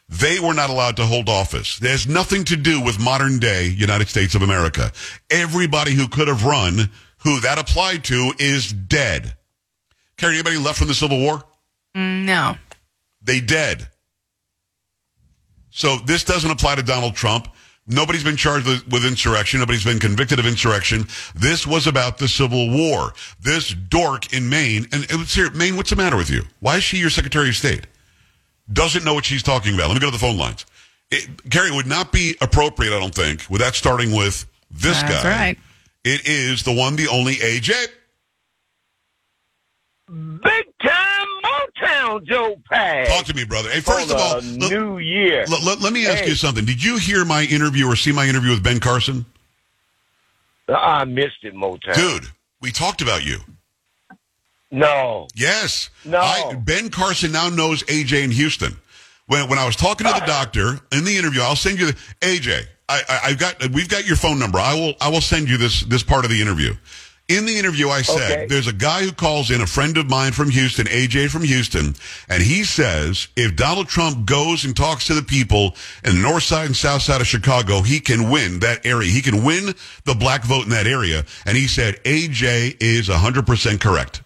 They 0.09 0.39
were 0.39 0.55
not 0.55 0.71
allowed 0.71 0.97
to 0.97 1.07
hold 1.07 1.29
office. 1.29 1.83
It 1.83 1.89
has 1.89 2.07
nothing 2.07 2.45
to 2.45 2.57
do 2.57 2.81
with 2.81 3.01
modern 3.01 3.39
day 3.39 3.67
United 3.67 4.09
States 4.09 4.35
of 4.35 4.43
America. 4.43 4.93
Everybody 5.31 5.95
who 5.95 6.07
could 6.07 6.29
have 6.29 6.45
run, 6.45 6.91
who 7.19 7.41
that 7.41 7.59
applied 7.59 8.05
to, 8.05 8.33
is 8.39 8.73
dead. 8.73 9.35
Carrie, 10.17 10.35
anybody 10.35 10.59
left 10.59 10.79
from 10.79 10.89
the 10.89 10.95
Civil 10.95 11.19
War? 11.19 11.43
Mm, 11.97 12.25
no. 12.25 12.57
They 13.23 13.41
dead. 13.41 13.89
So 15.71 15.97
this 16.05 16.23
doesn't 16.23 16.51
apply 16.51 16.77
to 16.77 16.83
Donald 16.83 17.15
Trump. 17.15 17.49
Nobody's 17.87 18.25
been 18.25 18.37
charged 18.37 18.67
with, 18.67 18.87
with 18.89 19.05
insurrection. 19.05 19.61
Nobody's 19.61 19.85
been 19.85 20.01
convicted 20.01 20.39
of 20.41 20.47
insurrection. 20.47 21.07
This 21.35 21.67
was 21.67 21.87
about 21.87 22.19
the 22.19 22.27
Civil 22.27 22.69
War. 22.71 23.13
This 23.41 23.73
dork 23.73 24.33
in 24.33 24.49
Maine, 24.49 24.87
and 24.93 25.05
it 25.05 25.15
was 25.17 25.33
here, 25.33 25.51
Maine, 25.53 25.77
what's 25.77 25.91
the 25.91 25.97
matter 25.97 26.17
with 26.17 26.29
you? 26.29 26.43
Why 26.61 26.79
is 26.79 26.83
she 26.83 26.97
your 26.97 27.11
Secretary 27.11 27.49
of 27.49 27.55
State? 27.55 27.87
Doesn't 28.73 29.05
know 29.05 29.15
what 29.15 29.25
she's 29.25 29.45
talking 29.45 29.75
about. 29.75 29.89
Let 29.89 29.95
me 29.95 30.01
go 30.01 30.07
to 30.07 30.13
the 30.13 30.19
phone 30.19 30.37
lines. 30.37 30.67
It, 31.13 31.49
Gary, 31.49 31.69
it 31.69 31.75
would 31.75 31.87
not 31.87 32.11
be 32.11 32.37
appropriate, 32.41 32.93
I 32.93 32.99
don't 32.99 33.15
think, 33.15 33.49
without 33.49 33.77
starting 33.77 34.11
with 34.11 34.45
this 34.71 35.01
That's 35.03 35.23
guy. 35.23 35.31
right. 35.31 35.59
It 36.03 36.27
is 36.27 36.65
the 36.65 36.73
one, 36.73 36.97
the 36.97 37.07
only 37.09 37.35
AJ. 37.35 37.87
Big 40.09 40.79
time 40.83 41.16
Motown 41.81 42.25
Joe 42.25 42.57
Pags. 42.71 43.07
Talk 43.09 43.25
to 43.27 43.35
me, 43.35 43.45
brother. 43.45 43.71
Hey, 43.71 43.81
first 43.81 44.11
of 44.11 44.17
all, 44.17 44.41
the 44.41 44.69
New 44.71 44.99
Year. 44.99 45.45
Let, 45.49 45.63
let- 45.63 45.81
let 45.81 45.93
me 45.93 46.07
ask 46.07 46.25
Hey. 46.25 46.31
you 46.31 46.35
something. 46.35 46.65
Did 46.65 46.83
you 46.83 46.99
hear 46.99 47.25
my 47.25 47.43
interview 47.45 47.87
or 47.87 47.97
see 47.97 48.13
my 48.13 48.27
interview 48.27 48.51
with 48.51 48.63
Ben 48.63 48.81
Carson? 48.81 49.27
I 50.69 51.05
missed 51.05 51.43
it, 51.45 51.55
Motown. 51.55 51.95
Dude, 51.95 52.27
we 52.61 52.73
talked 52.73 53.01
about 53.03 53.25
you. 53.25 53.39
No. 54.71 55.29
Yes. 55.35 55.91
No. 56.05 56.19
I, 56.19 56.55
ben 56.55 56.91
Carson 56.91 57.31
now 57.33 57.49
knows 57.49 57.85
AJ 57.85 58.25
in 58.25 58.31
Houston. 58.33 58.77
When, 59.27 59.49
when 59.49 59.59
I 59.59 59.67
was 59.67 59.77
talking 59.77 60.07
to 60.07 60.13
the 60.13 60.23
uh. 60.23 60.27
doctor 60.27 60.81
in 60.93 61.05
the 61.05 61.17
interview, 61.17 61.41
I'll 61.41 61.57
send 61.57 61.79
you 61.79 61.87
the, 61.87 61.93
AJ. 62.21 62.67
I, 62.89 63.03
I, 63.09 63.21
I've 63.31 63.39
got, 63.39 63.71
we've 63.71 63.89
got 63.89 64.07
your 64.07 64.17
phone 64.17 64.39
number. 64.39 64.59
I 64.59 64.75
will, 64.75 64.95
I 65.01 65.09
will 65.09 65.21
send 65.21 65.49
you 65.49 65.57
this, 65.57 65.83
this 65.83 66.03
part 66.03 66.25
of 66.25 66.31
the 66.31 66.41
interview. 66.41 66.75
In 67.29 67.45
the 67.45 67.59
interview, 67.59 67.89
I 67.89 68.03
said, 68.03 68.31
Okay. 68.31 68.47
there's 68.47 68.69
a 68.69 68.73
guy 68.73 69.03
who 69.03 69.11
calls 69.11 69.51
in, 69.51 69.61
a 69.61 69.67
friend 69.67 69.97
of 69.97 70.09
mine 70.09 70.31
from 70.31 70.49
Houston, 70.49 70.87
AJ 70.87 71.29
from 71.29 71.43
Houston, 71.43 71.97
and 72.29 72.41
he 72.41 72.63
says 72.63 73.27
if 73.35 73.57
Donald 73.57 73.89
Trump 73.89 74.27
goes 74.27 74.65
and 74.65 74.77
talks 74.77 75.07
to 75.09 75.15
the 75.15 75.23
people 75.23 75.75
in 76.05 76.15
the 76.15 76.23
north 76.23 76.45
side 76.45 76.67
and 76.67 76.77
south 76.77 77.03
side 77.03 77.21
of 77.21 77.27
Chicago, 77.27 77.83
he 77.83 77.99
can 77.99 78.31
win 78.31 78.61
that 78.61 78.87
area. 78.87 79.11
He 79.11 79.23
can 79.23 79.43
win 79.43 79.75
the 80.05 80.15
black 80.15 80.45
vote 80.45 80.65
in 80.65 80.71
that 80.71 80.87
area. 80.87 81.25
And 81.45 81.57
he 81.57 81.67
said 81.67 81.97
AJ 82.05 82.77
is 82.81 83.09
100% 83.09 83.81
correct. 83.81 84.23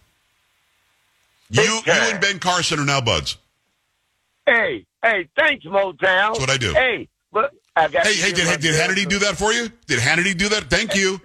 You, 1.49 1.63
you 1.63 1.81
and 1.87 2.21
Ben 2.21 2.39
Carson 2.39 2.79
are 2.81 2.85
now 2.85 3.01
buds. 3.01 3.39
Hey, 4.45 4.85
hey, 5.03 5.27
thanks, 5.39 5.65
Motown. 5.65 5.99
That's 6.01 6.41
what 6.41 6.51
I 6.51 6.59
do. 6.59 6.75
Hey, 6.75 7.09
but 7.33 7.51
I 7.75 7.89
got 7.89 8.07
Hey, 8.07 8.15
hey, 8.15 8.33
did, 8.33 8.61
did 8.61 8.75
Hannity 8.75 9.09
do 9.09 9.21
that 9.21 9.37
for 9.39 9.53
you? 9.53 9.71
Did 9.87 10.01
Hannity 10.01 10.37
do 10.37 10.51
that? 10.51 10.65
Thank 10.65 10.95
you. 10.95 11.19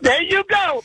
There 0.00 0.22
you 0.22 0.44
go. 0.48 0.82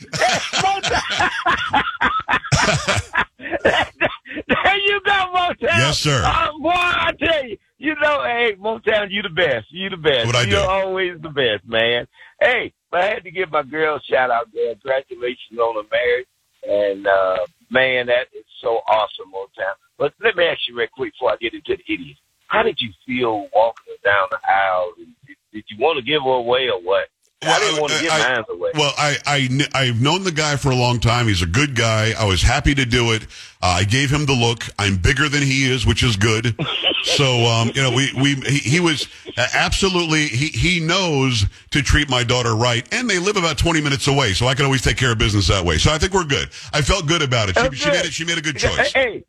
There 4.47 4.77
you 4.77 5.01
go, 5.05 5.33
Motown. 5.33 5.55
Yes, 5.61 5.99
sir. 5.99 6.23
Uh, 6.25 6.51
boy, 6.59 6.71
I 6.71 7.11
tell 7.19 7.45
you, 7.45 7.57
you 7.77 7.95
know, 7.95 8.23
hey, 8.23 8.55
Motown, 8.59 9.07
you 9.09 9.21
the 9.21 9.29
best. 9.29 9.67
You 9.71 9.89
the 9.89 9.97
best. 9.97 10.25
What'd 10.25 10.41
I 10.41 10.45
do? 10.45 10.51
You're 10.51 10.69
always 10.69 11.21
the 11.21 11.29
best, 11.29 11.65
man. 11.67 12.07
Hey, 12.39 12.73
I 12.91 13.05
had 13.05 13.23
to 13.23 13.31
give 13.31 13.51
my 13.51 13.63
girl 13.63 13.97
a 13.97 14.01
shout 14.09 14.31
out 14.31 14.47
there. 14.53 14.75
Congratulations 14.75 15.59
on 15.59 15.75
her 15.75 15.89
marriage. 15.91 16.27
And, 16.67 17.07
uh, 17.07 17.45
man, 17.69 18.07
that 18.07 18.27
is 18.37 18.45
so 18.61 18.79
awesome, 18.87 19.31
Motown. 19.33 19.75
But 19.97 20.13
let 20.23 20.35
me 20.35 20.45
ask 20.45 20.59
you 20.67 20.75
real 20.77 20.87
quick 20.93 21.13
before 21.13 21.31
I 21.33 21.37
get 21.39 21.53
into 21.53 21.75
the 21.75 21.93
idiot. 21.93 22.17
How 22.47 22.63
did 22.63 22.79
you 22.79 22.91
feel 23.05 23.47
walking 23.53 23.95
down 24.03 24.27
the 24.31 24.39
aisle? 24.47 24.93
Did, 24.97 25.37
did 25.53 25.63
you 25.69 25.77
want 25.79 25.97
to 25.97 26.03
give 26.03 26.21
her 26.23 26.29
away 26.29 26.67
or 26.69 26.81
what? 26.81 27.07
I 27.41 27.59
didn't 27.59 27.79
want 27.79 27.93
to 27.93 28.01
give 28.01 28.11
I- 28.11 28.35
mine 28.35 28.43
away. 28.49 28.71
Well, 28.75 28.93
I, 28.97 29.17
I, 29.25 29.67
I've 29.73 30.01
known 30.01 30.23
the 30.23 30.31
guy 30.31 30.57
for 30.57 30.71
a 30.71 30.75
long 30.75 30.99
time. 30.99 31.27
He's 31.27 31.41
a 31.41 31.47
good 31.47 31.75
guy. 31.75 32.13
I 32.17 32.25
was 32.25 32.41
happy 32.41 32.75
to 32.75 32.85
do 32.85 33.13
it. 33.13 33.23
Uh, 33.61 33.77
I 33.79 33.83
gave 33.85 34.11
him 34.11 34.25
the 34.25 34.33
look. 34.33 34.63
I'm 34.77 34.97
bigger 34.97 35.29
than 35.29 35.41
he 35.41 35.69
is, 35.71 35.85
which 35.85 36.03
is 36.03 36.17
good. 36.17 36.55
so, 37.03 37.45
um, 37.45 37.71
you 37.73 37.81
know, 37.81 37.91
we, 37.91 38.11
we, 38.13 38.35
he, 38.35 38.57
he 38.57 38.79
was 38.79 39.07
uh, 39.37 39.47
absolutely, 39.53 40.27
he, 40.27 40.47
he 40.47 40.79
knows 40.79 41.45
to 41.71 41.81
treat 41.81 42.09
my 42.09 42.23
daughter 42.23 42.55
right. 42.55 42.87
And 42.93 43.09
they 43.09 43.19
live 43.19 43.37
about 43.37 43.57
20 43.57 43.81
minutes 43.81 44.07
away. 44.07 44.33
So 44.33 44.47
I 44.47 44.53
can 44.53 44.65
always 44.65 44.81
take 44.81 44.97
care 44.97 45.11
of 45.11 45.17
business 45.17 45.47
that 45.47 45.63
way. 45.63 45.77
So 45.77 45.91
I 45.91 45.97
think 45.97 46.13
we're 46.13 46.25
good. 46.25 46.49
I 46.73 46.81
felt 46.81 47.07
good 47.07 47.21
about 47.21 47.49
it. 47.49 47.57
She, 47.57 47.83
she 47.83 47.89
made 47.89 48.05
it, 48.05 48.13
she 48.13 48.25
made 48.25 48.37
a 48.37 48.41
good 48.41 48.57
choice. 48.57 48.91
Hey, 48.93 49.23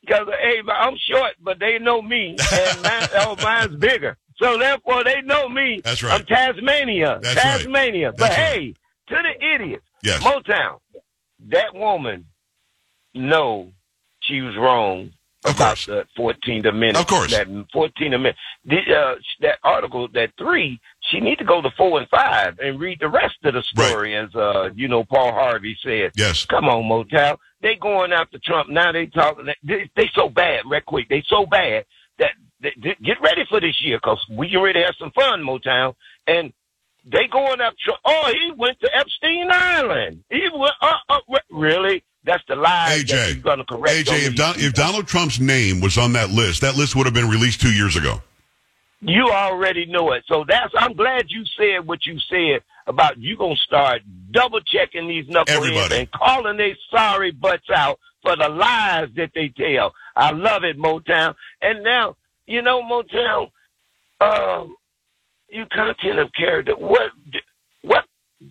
because 0.00 0.28
hey, 0.40 0.60
I'm 0.72 0.96
short, 0.96 1.32
but 1.40 1.58
they 1.58 1.78
know 1.78 2.02
me, 2.02 2.36
and 2.52 2.82
mine, 2.82 3.08
oh, 3.14 3.36
mine's 3.42 3.76
bigger. 3.76 4.18
So 4.36 4.58
therefore, 4.58 5.04
they 5.04 5.20
know 5.22 5.48
me. 5.48 5.80
That's 5.84 6.02
right. 6.02 6.20
I'm 6.20 6.26
Tasmania. 6.26 7.20
That's 7.22 7.36
right. 7.36 7.42
Tasmania. 7.42 8.10
But 8.12 8.18
That's 8.30 8.36
right. 8.38 8.46
hey, 8.52 8.74
to 9.08 9.14
the 9.22 9.54
idiots, 9.54 9.84
Yes. 10.02 10.22
Motown. 10.22 10.80
that 11.48 11.74
woman 11.74 12.26
know 13.14 13.72
she 14.20 14.40
was 14.40 14.56
wrong 14.56 15.12
Of 15.44 15.54
about 15.56 15.76
course. 15.76 15.86
the 15.86 16.06
14th 16.18 16.66
Amendment. 16.66 16.96
Of 16.96 17.06
course. 17.06 17.30
That 17.30 17.46
14th 17.48 18.06
Amendment. 18.06 18.36
The, 18.64 18.76
uh, 18.94 19.14
that 19.42 19.58
article, 19.62 20.08
that 20.14 20.30
three, 20.38 20.80
she 21.10 21.20
need 21.20 21.38
to 21.38 21.44
go 21.44 21.60
to 21.62 21.70
four 21.76 22.00
and 22.00 22.08
five 22.08 22.58
and 22.58 22.80
read 22.80 22.98
the 23.00 23.08
rest 23.08 23.36
of 23.44 23.54
the 23.54 23.62
story, 23.62 24.16
as, 24.16 24.34
uh, 24.34 24.70
you 24.74 24.88
know, 24.88 25.04
Paul 25.04 25.32
Harvey 25.32 25.76
said. 25.84 26.12
Yes. 26.16 26.44
Come 26.46 26.64
on, 26.64 26.82
Motown. 26.84 27.36
They 27.62 27.76
going 27.76 28.12
after 28.12 28.38
Trump. 28.42 28.68
Now 28.70 28.90
they 28.92 29.06
talking. 29.06 29.46
They, 29.62 29.88
they 29.96 30.10
so 30.14 30.28
bad, 30.28 30.62
right 30.66 30.84
quick. 30.84 31.08
They 31.08 31.22
so 31.28 31.46
bad 31.46 31.84
that 32.18 32.32
get 33.02 33.20
ready 33.20 33.44
for 33.48 33.60
this 33.60 33.80
year 33.82 33.98
because 33.98 34.24
we 34.30 34.48
can 34.48 34.60
ready 34.60 34.80
to 34.80 34.86
have 34.86 34.94
some 34.98 35.10
fun, 35.12 35.42
Motown. 35.42 35.94
And 36.26 36.52
they 37.04 37.26
going 37.30 37.58
Trump. 37.58 38.00
Oh, 38.04 38.32
he 38.32 38.52
went 38.52 38.80
to 38.80 38.90
Epstein 38.96 39.48
Island. 39.50 40.24
He 40.30 40.48
went, 40.52 40.72
uh, 40.80 40.92
uh, 41.08 41.18
re- 41.28 41.38
really? 41.50 42.04
That's 42.24 42.42
the 42.48 42.56
lie 42.56 42.96
that 42.96 43.06
AJ, 43.06 43.42
going 43.42 43.58
to 43.58 43.64
correct. 43.64 44.08
AJ, 44.08 44.28
if, 44.28 44.34
Don, 44.34 44.54
if. 44.56 44.72
Donald 44.72 45.06
Trump's 45.06 45.38
name 45.38 45.80
was 45.80 45.98
on 45.98 46.14
that 46.14 46.30
list, 46.30 46.62
that 46.62 46.74
list 46.74 46.96
would 46.96 47.04
have 47.04 47.14
been 47.14 47.28
released 47.28 47.60
two 47.60 47.72
years 47.72 47.96
ago. 47.96 48.22
You 49.00 49.28
already 49.30 49.84
know 49.84 50.12
it. 50.12 50.24
So 50.26 50.44
that's 50.48 50.72
I'm 50.78 50.94
glad 50.94 51.26
you 51.28 51.44
said 51.58 51.86
what 51.86 52.06
you 52.06 52.18
said 52.30 52.62
about 52.86 53.18
you 53.18 53.36
gonna 53.36 53.56
start 53.56 54.00
double 54.30 54.60
checking 54.62 55.06
these 55.06 55.26
knuckleheads 55.26 55.92
and 55.92 56.10
calling 56.10 56.56
their 56.56 56.74
sorry 56.90 57.30
butts 57.30 57.68
out 57.74 57.98
for 58.22 58.34
the 58.36 58.48
lies 58.48 59.08
that 59.16 59.32
they 59.34 59.48
tell. 59.48 59.94
I 60.16 60.30
love 60.30 60.64
it, 60.64 60.78
Motown. 60.78 61.34
And 61.60 61.84
now, 61.84 62.16
you 62.46 62.62
know, 62.62 62.82
Motown, 62.82 63.50
um, 64.20 64.76
you 65.48 65.64
content 65.72 66.18
of 66.18 66.32
character. 66.32 66.72
What 66.76 67.10
what 67.82 68.04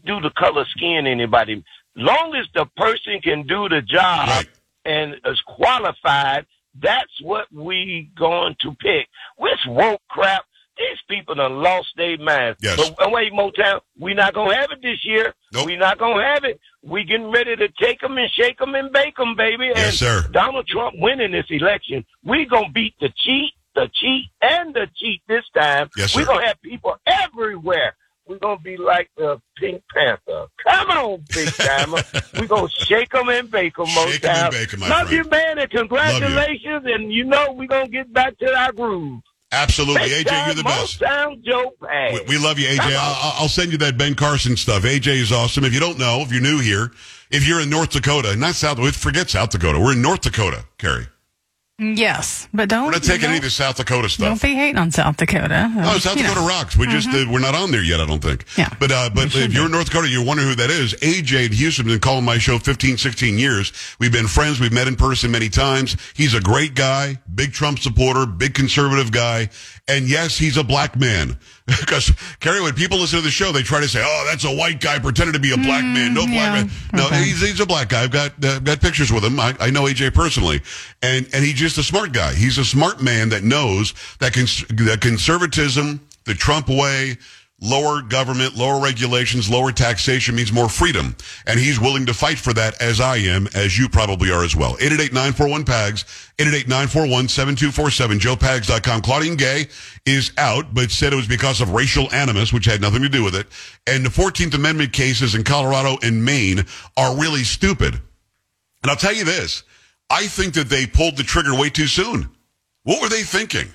do 0.05 0.19
the 0.21 0.31
color 0.37 0.65
skin 0.71 1.07
anybody? 1.07 1.63
Long 1.95 2.33
as 2.35 2.47
the 2.53 2.65
person 2.77 3.19
can 3.21 3.45
do 3.45 3.69
the 3.69 3.81
job 3.81 4.27
Right. 4.29 4.49
and 4.85 5.15
is 5.25 5.41
qualified, 5.45 6.45
that's 6.81 7.21
what 7.21 7.45
we 7.53 8.09
going 8.17 8.55
to 8.61 8.75
pick. 8.79 9.07
This 9.39 9.59
woke 9.67 10.01
crap, 10.09 10.43
these 10.77 10.97
people 11.07 11.35
done 11.35 11.61
lost 11.61 11.89
their 11.95 12.17
minds. 12.17 12.57
Yes. 12.63 12.89
But 12.97 13.11
wait, 13.11 13.31
Motown, 13.31 13.81
we 13.99 14.13
not 14.15 14.33
gonna 14.33 14.55
have 14.55 14.71
it 14.71 14.81
this 14.81 15.03
year. 15.05 15.33
Nope. 15.53 15.67
We 15.67 15.75
not 15.77 15.99
gonna 15.99 16.23
have 16.23 16.43
it. 16.45 16.59
We 16.83 17.03
getting 17.03 17.29
ready 17.31 17.55
to 17.55 17.67
take 17.79 17.99
them 18.01 18.17
and 18.17 18.29
shake 18.31 18.57
them 18.57 18.73
and 18.73 18.91
bake 18.91 19.15
them, 19.17 19.35
baby. 19.35 19.67
Yes, 19.75 19.89
and 19.89 19.93
sir. 19.93 20.27
Donald 20.31 20.65
Trump 20.67 20.95
winning 20.97 21.31
this 21.31 21.45
election, 21.49 22.03
we 22.23 22.45
gonna 22.45 22.69
beat 22.69 22.95
the 22.99 23.09
cheat, 23.23 23.51
the 23.75 23.89
cheat, 23.93 24.25
and 24.41 24.73
the 24.73 24.87
cheat 24.95 25.21
this 25.27 25.43
time. 25.55 25.89
Yes, 25.97 26.15
We're 26.15 26.25
gonna 26.25 26.45
have 26.45 26.61
people 26.61 26.95
everywhere. 27.05 27.95
We're 28.25 28.37
gonna 28.39 28.59
be 28.59 28.77
like 28.77 29.09
the 29.17 29.41
Pink 29.57 29.83
Panther. 29.93 30.45
Come 30.65 30.89
on, 30.91 31.23
big 31.33 31.49
timer. 31.53 32.01
We're 32.39 32.47
gonna 32.47 32.69
shake 32.69 33.11
them 33.11 33.27
and 33.29 33.51
bake 33.51 33.75
them, 33.75 33.85
Shake 33.87 34.23
'em 34.23 34.29
Motown. 34.35 34.43
and 34.45 34.51
bake 34.53 34.73
'em, 34.73 34.79
my 34.79 34.87
Love 34.89 35.07
friend. 35.09 35.25
you, 35.25 35.29
man, 35.29 35.57
and 35.59 35.69
congratulations. 35.69 36.83
And 36.85 37.11
you 37.11 37.25
know 37.25 37.51
we're 37.53 37.67
gonna 37.67 37.87
get 37.89 38.11
back 38.13 38.37
to 38.39 38.55
our 38.55 38.71
groove. 38.71 39.21
Absolutely. 39.51 40.09
Big 40.09 40.25
AJ, 40.25 40.29
time, 40.29 40.45
you're 40.47 40.55
the 40.55 40.63
best. 40.63 40.99
Motown 40.99 41.43
Joe. 41.43 41.73
We, 41.81 42.21
we 42.37 42.37
love 42.43 42.57
you, 42.57 42.67
AJ. 42.69 42.95
I'll, 42.97 43.33
I'll 43.43 43.47
send 43.49 43.71
you 43.71 43.77
that 43.79 43.97
Ben 43.99 44.15
Carson 44.15 44.57
stuff. 44.57 44.81
AJ 44.83 45.07
is 45.07 45.31
awesome. 45.31 45.63
If 45.63 45.73
you 45.75 45.79
don't 45.79 45.99
know, 45.99 46.21
if 46.21 46.31
you're 46.31 46.41
new 46.41 46.59
here, 46.59 46.91
if 47.29 47.47
you're 47.47 47.59
in 47.61 47.69
North 47.69 47.91
Dakota, 47.91 48.35
not 48.35 48.55
South, 48.55 48.79
forget 48.95 49.29
South 49.29 49.51
Dakota. 49.51 49.79
We're 49.79 49.93
in 49.93 50.01
North 50.01 50.21
Dakota, 50.21 50.65
Carrie. 50.79 51.05
Yes, 51.79 52.47
but 52.53 52.69
don't. 52.69 52.85
We're 52.85 52.91
not 52.91 53.01
taking 53.03 53.29
any 53.29 53.37
of 53.37 53.43
the 53.43 53.49
South 53.49 53.77
Dakota 53.77 54.07
stuff. 54.07 54.27
Don't 54.27 54.41
be 54.41 54.53
hating 54.55 54.77
on 54.77 54.91
South 54.91 55.17
Dakota. 55.17 55.71
Oh, 55.75 55.97
South 55.97 56.15
You 56.15 56.21
know. 56.21 56.29
Dakota 56.29 56.47
rocks. 56.47 56.77
We 56.77 56.85
just 56.85 57.09
uh, 57.09 57.25
we're 57.31 57.39
not 57.39 57.55
on 57.55 57.71
there 57.71 57.81
yet. 57.83 57.99
I 57.99 58.05
don't 58.05 58.21
think. 58.21 58.45
Yeah. 58.55 58.69
But 58.79 58.91
uh, 58.91 59.09
but 59.13 59.35
if 59.35 59.51
you're 59.51 59.65
in 59.65 59.71
North 59.71 59.87
Dakota, 59.87 60.07
you're 60.07 60.23
wondering 60.23 60.49
who 60.49 60.55
that 60.55 60.69
is. 60.69 60.93
AJ 61.01 61.47
in 61.47 61.51
Houston 61.51 61.87
been 61.87 61.99
calling 61.99 62.23
my 62.25 62.37
show 62.37 62.59
15, 62.59 62.97
16 62.97 63.39
years. 63.39 63.73
We've 63.99 64.11
been 64.11 64.27
friends. 64.27 64.59
We've 64.59 64.71
met 64.71 64.87
in 64.87 64.95
person 64.95 65.31
many 65.31 65.49
times. 65.49 65.97
He's 66.13 66.35
a 66.35 66.39
great 66.41 66.75
guy, 66.75 67.17
big 67.33 67.53
Trump 67.53 67.79
supporter, 67.79 68.27
big 68.27 68.53
conservative 68.53 69.11
guy, 69.11 69.49
and 69.87 70.07
yes, 70.09 70.37
he's 70.37 70.57
a 70.57 70.63
black 70.63 70.95
man. 70.99 71.37
Because 71.65 72.11
Carrie, 72.41 72.59
when 72.61 72.73
people 72.73 72.97
listen 72.97 73.19
to 73.19 73.23
the 73.23 73.31
show, 73.31 73.53
they 73.53 73.61
try 73.61 73.79
to 73.79 73.87
say, 73.87 74.01
"Oh, 74.05 74.27
that's 74.29 74.43
a 74.43 74.53
white 74.53 74.81
guy 74.81 74.99
pretending 74.99 75.31
to 75.31 75.39
be 75.39 75.53
a 75.53 75.57
black 75.57 75.81
man." 75.85 76.13
No 76.13 76.25
black 76.25 76.33
yeah. 76.35 76.63
man. 76.63 76.71
No, 76.91 77.05
Okay. 77.07 77.23
he's 77.23 77.39
he's 77.39 77.59
a 77.61 77.65
black 77.65 77.87
guy. 77.87 78.03
I've 78.03 78.11
got 78.11 78.43
uh, 78.43 78.59
got 78.59 78.81
pictures 78.81 79.13
with 79.13 79.23
him. 79.23 79.39
I, 79.39 79.55
I 79.61 79.69
know 79.69 79.83
AJ 79.83 80.13
personally, 80.13 80.59
and 81.01 81.25
and 81.33 81.41
he's 81.45 81.53
just 81.53 81.77
a 81.77 81.83
smart 81.83 82.11
guy. 82.11 82.33
He's 82.33 82.57
a 82.57 82.65
smart 82.65 83.01
man 83.01 83.29
that 83.29 83.43
knows 83.43 83.93
that 84.19 84.33
cons- 84.33 84.65
that 84.67 84.99
conservatism, 84.99 86.01
the 86.25 86.33
Trump 86.33 86.67
way, 86.67 87.17
lower 87.63 88.01
government, 88.01 88.55
lower 88.55 88.79
regulations, 88.83 89.49
lower 89.49 89.71
taxation 89.71 90.35
means 90.35 90.51
more 90.51 90.67
freedom, 90.67 91.15
and 91.47 91.59
he's 91.59 91.79
willing 91.79 92.05
to 92.05 92.13
fight 92.13 92.37
for 92.37 92.53
that 92.53 92.79
as 92.81 92.99
I 92.99 93.17
am, 93.17 93.47
as 93.55 93.77
you 93.77 93.87
probably 93.87 94.29
are 94.31 94.43
as 94.43 94.55
well. 94.55 94.75
888-941-PAGS, 94.77 96.03
888-941-7247, 96.37 98.19
joepags.com. 98.19 99.01
Claudine 99.01 99.37
Gay 99.37 99.67
is 100.05 100.33
out, 100.37 100.73
but 100.73 100.91
said 100.91 101.13
it 101.13 101.15
was 101.15 101.27
because 101.27 101.61
of 101.61 101.71
racial 101.71 102.13
animus, 102.13 102.51
which 102.51 102.65
had 102.65 102.81
nothing 102.81 103.01
to 103.01 103.09
do 103.09 103.23
with 103.23 103.35
it. 103.35 103.47
And 103.87 104.05
the 104.05 104.09
14th 104.09 104.53
Amendment 104.53 104.91
cases 104.91 105.33
in 105.33 105.43
Colorado 105.43 105.97
and 106.03 106.23
Maine 106.23 106.65
are 106.97 107.17
really 107.17 107.43
stupid. 107.43 107.93
And 107.93 108.91
I'll 108.91 108.97
tell 108.97 109.15
you 109.15 109.23
this, 109.23 109.63
I 110.09 110.27
think 110.27 110.55
that 110.55 110.67
they 110.67 110.85
pulled 110.85 111.15
the 111.15 111.23
trigger 111.23 111.55
way 111.55 111.69
too 111.69 111.87
soon. 111.87 112.29
What 112.83 113.01
were 113.01 113.09
they 113.09 113.23
thinking? 113.23 113.73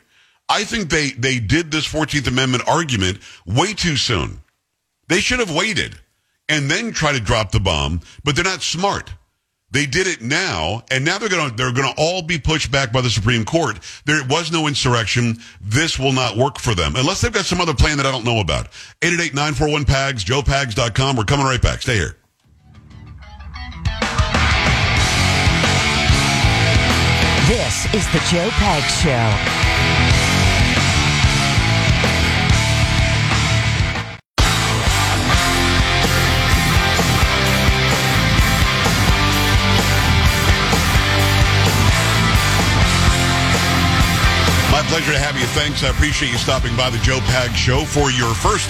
I 0.49 0.65
think 0.65 0.89
they, 0.89 1.11
they 1.11 1.39
did 1.39 1.71
this 1.71 1.87
14th 1.87 2.27
Amendment 2.27 2.65
argument 2.67 3.19
way 3.47 3.75
too 3.75 3.97
soon. 3.97 4.41
They 5.09 5.21
should 5.21 5.41
have 5.41 5.55
waited 5.55 5.99
and 6.49 6.71
then 6.71 6.93
try 6.93 7.13
to 7.13 7.21
drop 7.21 7.53
the 7.53 7.61
bomb, 7.61 8.01
but 8.25 8.35
they're 8.35 8.45
not 8.45 8.63
smart. 8.63 9.13
They 9.71 9.85
did 9.85 10.07
it 10.07 10.23
now, 10.23 10.83
and 10.91 11.05
now 11.05 11.19
they're 11.19 11.29
gonna 11.29 11.55
they're 11.55 11.73
gonna 11.73 11.93
all 11.99 12.23
be 12.23 12.39
pushed 12.39 12.73
back 12.73 12.91
by 12.91 13.03
the 13.03 13.11
Supreme 13.11 13.45
Court. 13.45 13.79
There 14.07 14.25
was 14.25 14.51
no 14.51 14.67
insurrection. 14.67 15.37
This 15.61 15.99
will 15.99 16.13
not 16.13 16.39
work 16.39 16.59
for 16.59 16.75
them 16.75 16.97
unless 16.97 17.21
they've 17.21 17.33
got 17.33 17.45
some 17.45 17.61
other 17.61 17.75
plan 17.75 17.99
that 17.99 18.07
I 18.07 18.11
don't 18.11 18.25
know 18.25 18.41
about. 18.41 18.73
888-941-PAGS, 19.03 20.25
joepags.com. 20.25 21.17
We're 21.17 21.25
coming 21.25 21.45
right 21.45 21.61
back. 21.61 21.83
Stay 21.83 21.97
here. 21.97 22.17
This 27.47 27.85
is 27.95 28.07
the 28.13 28.21
Joe 28.31 28.49
Pags 28.57 29.03
Show. 29.03 30.18
You. 45.39 45.47
Thanks. 45.55 45.85
I 45.85 45.91
appreciate 45.91 46.33
you 46.33 46.39
stopping 46.39 46.77
by 46.77 46.91
the 46.91 46.99
Joe 46.99 47.19
Pags 47.31 47.55
Show 47.55 47.85
for 47.85 48.11
your 48.11 48.35
first 48.35 48.69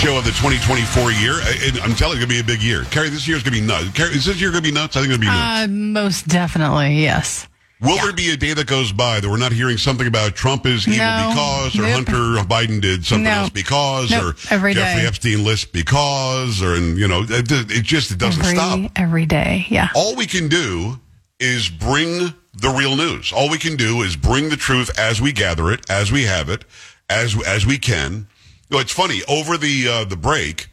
show 0.00 0.18
of 0.18 0.24
the 0.24 0.30
2024 0.32 1.12
year. 1.12 1.32
I- 1.42 1.80
I'm 1.82 1.94
telling 1.94 2.18
you, 2.18 2.24
it's 2.24 2.26
going 2.26 2.28
to 2.28 2.28
be 2.28 2.40
a 2.40 2.44
big 2.44 2.62
year. 2.62 2.84
Carrie, 2.90 3.08
this 3.08 3.26
year's 3.26 3.42
going 3.42 3.54
to 3.54 3.60
be 3.60 3.66
nuts. 3.66 3.88
Carrie, 3.96 4.14
is 4.14 4.24
this 4.26 4.40
year 4.40 4.50
going 4.50 4.62
to 4.62 4.68
be 4.68 4.74
nuts? 4.74 4.96
I 4.96 5.00
think 5.00 5.12
it's 5.12 5.18
going 5.18 5.30
to 5.30 5.32
be 5.32 5.38
nuts. 5.38 5.64
Uh, 5.64 5.68
most 5.68 6.28
definitely, 6.28 6.96
yes. 7.00 7.46
Will 7.80 7.96
there 7.96 8.12
be 8.12 8.30
a 8.30 8.36
day 8.36 8.52
that 8.54 8.66
goes 8.66 8.92
by 8.92 9.20
that 9.20 9.28
we're 9.28 9.38
not 9.38 9.52
hearing 9.52 9.76
something 9.78 10.06
about 10.06 10.34
Trump 10.36 10.66
is 10.66 10.86
evil 10.86 10.98
No. 10.98 11.28
because, 11.30 11.78
or 11.78 11.82
Nope. 11.82 12.08
Hunter 12.08 12.48
Biden 12.48 12.80
did 12.80 13.04
something 13.04 13.24
No. 13.24 13.30
else 13.30 13.50
because, 13.50 14.10
Nope. 14.10 14.22
or 14.22 14.34
Every 14.50 14.74
Jeffrey 14.74 15.02
day. 15.02 15.06
Epstein 15.08 15.44
list 15.44 15.72
because, 15.72 16.62
or, 16.62 16.74
and, 16.74 16.96
you 16.98 17.08
know, 17.08 17.22
it, 17.28 17.50
it 17.50 17.82
just 17.82 18.10
it 18.12 18.18
doesn't 18.18 18.42
every, 18.44 18.54
stop. 18.56 18.90
every 18.96 19.26
day. 19.26 19.66
Yeah. 19.68 19.88
All 19.94 20.14
we 20.14 20.26
can 20.26 20.48
do 20.48 21.00
is 21.40 21.68
bring 21.68 22.32
the 22.54 22.70
real 22.70 22.96
news. 22.96 23.32
All 23.32 23.50
we 23.50 23.58
can 23.58 23.76
do 23.76 24.02
is 24.02 24.16
bring 24.16 24.48
the 24.48 24.56
truth 24.56 24.90
as 24.98 25.20
we 25.20 25.32
gather 25.32 25.70
it, 25.70 25.88
as 25.90 26.12
we 26.12 26.24
have 26.24 26.48
it, 26.48 26.64
as 27.08 27.36
as 27.46 27.66
we 27.66 27.78
can. 27.78 28.26
You 28.68 28.76
know, 28.76 28.80
it's 28.80 28.92
funny. 28.92 29.22
Over 29.28 29.56
the 29.56 29.88
uh, 29.88 30.04
the 30.04 30.16
break, 30.16 30.68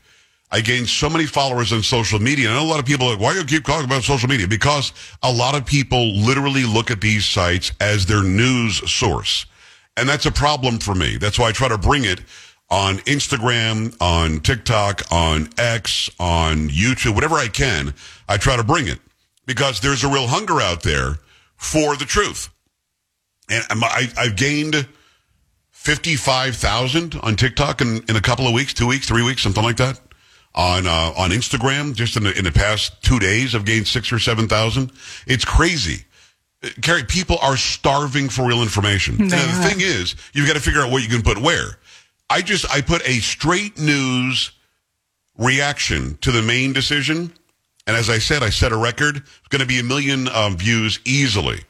I 0.51 0.61
gained 0.61 0.89
so 0.89 1.09
many 1.09 1.25
followers 1.25 1.71
on 1.71 1.83
social 1.83 2.19
media. 2.19 2.49
And 2.49 2.57
I 2.57 2.61
know 2.61 2.67
a 2.67 2.71
lot 2.71 2.79
of 2.79 2.85
people 2.85 3.07
are 3.07 3.11
like, 3.11 3.19
why 3.19 3.33
do 3.33 3.39
you 3.39 3.45
keep 3.45 3.65
talking 3.65 3.85
about 3.85 4.03
social 4.03 4.27
media? 4.27 4.47
Because 4.47 4.93
a 5.21 5.31
lot 5.31 5.55
of 5.55 5.65
people 5.65 6.15
literally 6.15 6.65
look 6.65 6.89
at 6.91 7.01
these 7.01 7.25
sites 7.25 7.71
as 7.79 8.05
their 8.05 8.23
news 8.23 8.89
source. 8.91 9.45
And 9.95 10.07
that's 10.07 10.25
a 10.25 10.31
problem 10.31 10.79
for 10.79 10.95
me. 10.95 11.17
That's 11.17 11.37
why 11.37 11.49
I 11.49 11.51
try 11.51 11.67
to 11.67 11.77
bring 11.77 12.05
it 12.05 12.21
on 12.69 12.97
Instagram, 12.99 13.95
on 14.01 14.39
TikTok, 14.39 15.01
on 15.11 15.49
X, 15.57 16.09
on 16.19 16.69
YouTube, 16.69 17.15
whatever 17.15 17.35
I 17.35 17.47
can. 17.47 17.93
I 18.27 18.37
try 18.37 18.55
to 18.55 18.63
bring 18.63 18.87
it 18.87 18.99
because 19.45 19.81
there's 19.81 20.03
a 20.03 20.09
real 20.09 20.27
hunger 20.27 20.61
out 20.61 20.83
there 20.83 21.17
for 21.59 21.95
the 21.95 22.05
truth. 22.05 22.49
And 23.49 23.63
I, 23.69 24.07
I've 24.17 24.35
gained 24.35 24.87
55,000 25.71 27.15
on 27.21 27.35
TikTok 27.35 27.81
in, 27.81 28.03
in 28.09 28.15
a 28.15 28.21
couple 28.21 28.47
of 28.47 28.53
weeks, 28.53 28.73
two 28.73 28.87
weeks, 28.87 29.07
three 29.07 29.23
weeks, 29.23 29.41
something 29.43 29.63
like 29.63 29.77
that. 29.77 29.99
On 30.55 30.87
uh, 30.87 31.13
on 31.15 31.29
Instagram, 31.29 31.93
just 31.93 32.17
in 32.17 32.23
the, 32.23 32.35
in 32.35 32.43
the 32.43 32.51
past 32.51 33.03
two 33.03 33.19
days, 33.19 33.53
I've 33.53 33.65
gained 33.65 33.87
six 33.87 34.11
or 34.11 34.17
7,000. 34.17 34.91
It's 35.27 35.45
crazy. 35.45 36.05
Carrie, 36.81 37.03
people 37.03 37.37
are 37.41 37.55
starving 37.55 38.29
for 38.29 38.47
real 38.47 38.63
information. 38.63 39.27
Now, 39.27 39.45
the 39.45 39.69
thing 39.69 39.79
is, 39.79 40.15
you've 40.33 40.47
got 40.47 40.55
to 40.55 40.59
figure 40.59 40.81
out 40.81 40.91
what 40.91 41.03
you 41.03 41.07
can 41.07 41.21
put 41.21 41.37
where. 41.37 41.77
I 42.31 42.41
just, 42.41 42.69
I 42.71 42.81
put 42.81 43.07
a 43.07 43.19
straight 43.19 43.79
news 43.79 44.51
reaction 45.37 46.17
to 46.21 46.31
the 46.31 46.41
Maine 46.41 46.73
decision, 46.73 47.31
And 47.89 47.97
as 47.97 48.07
I 48.07 48.19
said, 48.19 48.43
I 48.43 48.51
set 48.51 48.71
a 48.71 48.77
record. 48.77 49.17
It's 49.17 49.47
going 49.49 49.61
to 49.61 49.65
be 49.65 49.79
a 49.79 49.83
million 49.83 50.27
um, 50.29 50.55
views 50.55 50.99
easily. 51.05 51.61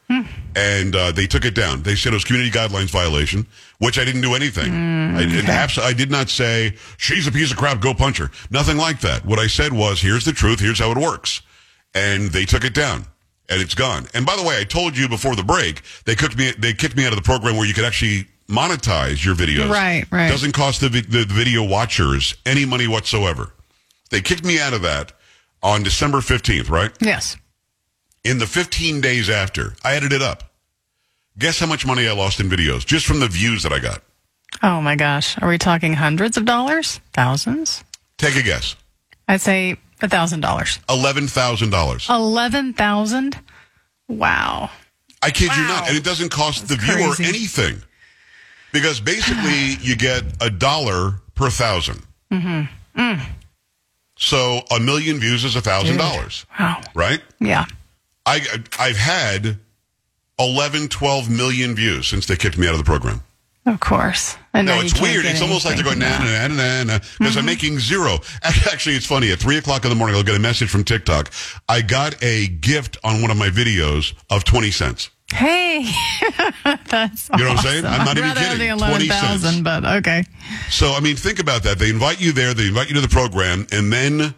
And 0.54 0.94
uh, 0.94 1.12
they 1.12 1.26
took 1.26 1.46
it 1.46 1.54
down. 1.54 1.82
They 1.82 1.94
said 1.94 2.12
it 2.12 2.16
was 2.16 2.24
community 2.24 2.50
guidelines 2.50 2.90
violation, 2.90 3.46
which 3.78 3.98
I 3.98 4.04
didn't 4.04 4.20
do 4.20 4.34
anything. 4.34 4.70
I, 5.16 5.24
did 5.24 5.46
abs- 5.46 5.78
I 5.78 5.94
did 5.94 6.10
not 6.10 6.28
say, 6.28 6.76
she's 6.98 7.26
a 7.26 7.32
piece 7.32 7.52
of 7.52 7.56
crap, 7.56 7.80
go 7.80 7.94
punch 7.94 8.18
her. 8.18 8.30
Nothing 8.50 8.76
like 8.76 9.00
that. 9.00 9.24
What 9.24 9.38
I 9.38 9.46
said 9.46 9.72
was, 9.72 10.02
here's 10.02 10.26
the 10.26 10.32
truth, 10.32 10.60
here's 10.60 10.78
how 10.78 10.90
it 10.90 10.98
works. 10.98 11.40
And 11.94 12.28
they 12.28 12.44
took 12.44 12.64
it 12.64 12.74
down. 12.74 13.06
And 13.48 13.62
it's 13.62 13.74
gone. 13.74 14.06
And 14.12 14.26
by 14.26 14.36
the 14.36 14.42
way, 14.42 14.58
I 14.60 14.64
told 14.64 14.98
you 14.98 15.08
before 15.08 15.34
the 15.36 15.42
break, 15.42 15.80
they 16.04 16.14
kicked 16.16 16.36
me, 16.36 16.52
they 16.58 16.74
kicked 16.74 16.98
me 16.98 17.06
out 17.06 17.12
of 17.14 17.16
the 17.16 17.24
program 17.24 17.56
where 17.56 17.66
you 17.66 17.72
could 17.72 17.86
actually 17.86 18.26
monetize 18.46 19.24
your 19.24 19.34
videos. 19.34 19.70
Right, 19.70 20.04
right. 20.10 20.28
Doesn't 20.28 20.52
cost 20.52 20.82
the, 20.82 20.90
the 20.90 21.24
video 21.26 21.64
watchers 21.64 22.34
any 22.44 22.66
money 22.66 22.88
whatsoever. 22.88 23.54
They 24.10 24.20
kicked 24.20 24.44
me 24.44 24.60
out 24.60 24.74
of 24.74 24.82
that 24.82 25.12
on 25.62 25.82
December 25.82 26.18
15th, 26.18 26.70
right? 26.70 26.90
Yes. 27.00 27.36
In 28.24 28.38
the 28.38 28.46
15 28.46 29.00
days 29.00 29.30
after, 29.30 29.74
I 29.84 29.94
added 29.94 30.12
it 30.12 30.22
up. 30.22 30.44
Guess 31.38 31.58
how 31.60 31.66
much 31.66 31.86
money 31.86 32.06
I 32.06 32.12
lost 32.12 32.40
in 32.40 32.48
videos 32.50 32.84
just 32.84 33.06
from 33.06 33.20
the 33.20 33.28
views 33.28 33.62
that 33.62 33.72
I 33.72 33.78
got? 33.78 34.02
Oh 34.62 34.80
my 34.80 34.96
gosh. 34.96 35.40
Are 35.40 35.48
we 35.48 35.58
talking 35.58 35.94
hundreds 35.94 36.36
of 36.36 36.44
dollars? 36.44 37.00
Thousands? 37.12 37.82
Take 38.18 38.36
a 38.36 38.42
guess. 38.42 38.76
I'd 39.28 39.40
say 39.40 39.76
a 40.02 40.08
thousand 40.08 40.40
dollars. 40.40 40.80
$11,000. 40.88 41.70
$11,000? 41.70 43.38
Wow. 44.08 44.70
I 45.22 45.30
kid 45.30 45.54
you 45.56 45.62
not. 45.64 45.88
And 45.88 45.96
it 45.96 46.04
doesn't 46.04 46.30
cost 46.30 46.68
the 46.68 46.76
viewer 46.76 47.14
crazy. 47.14 47.24
anything. 47.28 47.82
Because 48.72 49.00
basically 49.00 49.76
you 49.80 49.96
get 49.96 50.24
a 50.42 50.50
dollar 50.50 51.20
per 51.34 51.44
1000 51.44 52.02
Mm-hmm. 52.32 53.20
So 54.20 54.60
a 54.70 54.78
million 54.78 55.18
views 55.18 55.44
is 55.44 55.56
a 55.56 55.62
thousand 55.62 55.96
dollars, 55.96 56.44
Wow. 56.58 56.82
right? 56.94 57.20
Yeah. 57.40 57.64
I, 58.26 58.40
I've 58.78 58.98
had 58.98 59.58
11, 60.38 60.88
12 60.88 61.30
million 61.30 61.74
views 61.74 62.06
since 62.06 62.26
they 62.26 62.36
kicked 62.36 62.58
me 62.58 62.68
out 62.68 62.72
of 62.74 62.78
the 62.78 62.84
program. 62.84 63.22
Of 63.64 63.80
course. 63.80 64.36
And 64.52 64.66
No, 64.66 64.80
it's 64.80 65.00
weird. 65.00 65.24
It's 65.24 65.40
almost 65.40 65.64
like 65.64 65.76
they're 65.76 65.84
going, 65.84 65.98
na, 65.98 66.18
na, 66.18 66.24
that. 66.24 66.50
na, 66.50 66.84
na, 66.84 66.98
because 66.98 67.36
I'm 67.36 67.40
mm-hmm. 67.40 67.46
making 67.46 67.78
zero. 67.78 68.18
Actually, 68.42 68.96
it's 68.96 69.06
funny. 69.06 69.32
At 69.32 69.38
3 69.38 69.56
o'clock 69.56 69.84
in 69.84 69.90
the 69.90 69.96
morning, 69.96 70.16
I'll 70.16 70.22
get 70.22 70.36
a 70.36 70.40
message 70.40 70.68
from 70.68 70.84
TikTok. 70.84 71.32
I 71.68 71.80
got 71.80 72.22
a 72.22 72.48
gift 72.48 72.98
on 73.02 73.22
one 73.22 73.30
of 73.30 73.38
my 73.38 73.48
videos 73.48 74.12
of 74.28 74.44
20 74.44 74.70
cents. 74.70 75.10
Hey, 75.32 75.90
that's 76.88 77.30
You 77.30 77.44
know 77.44 77.50
what 77.50 77.58
I'm 77.58 77.64
saying? 77.64 77.86
I'm 77.86 78.04
not 78.04 78.08
I'd 78.08 78.18
even 78.18 78.34
kidding. 78.34 78.58
The 78.58 78.68
eleven 78.68 79.00
cents. 79.00 79.20
thousand, 79.20 79.62
but 79.64 79.84
okay. 79.84 80.24
So, 80.70 80.92
I 80.92 81.00
mean, 81.00 81.16
think 81.16 81.38
about 81.38 81.62
that. 81.62 81.78
They 81.78 81.90
invite 81.90 82.20
you 82.20 82.32
there, 82.32 82.52
they 82.54 82.66
invite 82.66 82.88
you 82.88 82.94
to 82.96 83.00
the 83.00 83.08
program, 83.08 83.66
and 83.72 83.92
then 83.92 84.34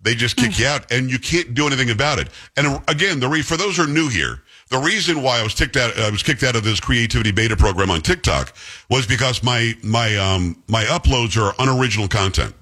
they 0.00 0.14
just 0.14 0.36
kick 0.36 0.58
you 0.58 0.66
out, 0.66 0.90
and 0.92 1.10
you 1.10 1.18
can't 1.18 1.54
do 1.54 1.66
anything 1.66 1.90
about 1.90 2.18
it. 2.18 2.28
And 2.56 2.66
uh, 2.66 2.80
again, 2.88 3.20
the 3.20 3.28
re- 3.28 3.42
for 3.42 3.56
those 3.56 3.76
who 3.76 3.84
are 3.84 3.86
new 3.86 4.08
here, 4.08 4.42
the 4.68 4.78
reason 4.78 5.22
why 5.22 5.38
I 5.38 5.42
was 5.44 5.54
kicked 5.54 5.76
out, 5.76 5.96
I 5.96 6.10
was 6.10 6.22
kicked 6.24 6.42
out 6.42 6.56
of 6.56 6.64
this 6.64 6.80
creativity 6.80 7.30
beta 7.30 7.56
program 7.56 7.90
on 7.90 8.00
TikTok 8.00 8.52
was 8.90 9.06
because 9.06 9.42
my 9.42 9.74
my 9.82 10.16
um 10.16 10.62
my 10.66 10.82
uploads 10.84 11.40
are 11.40 11.54
unoriginal 11.60 12.08
content. 12.08 12.52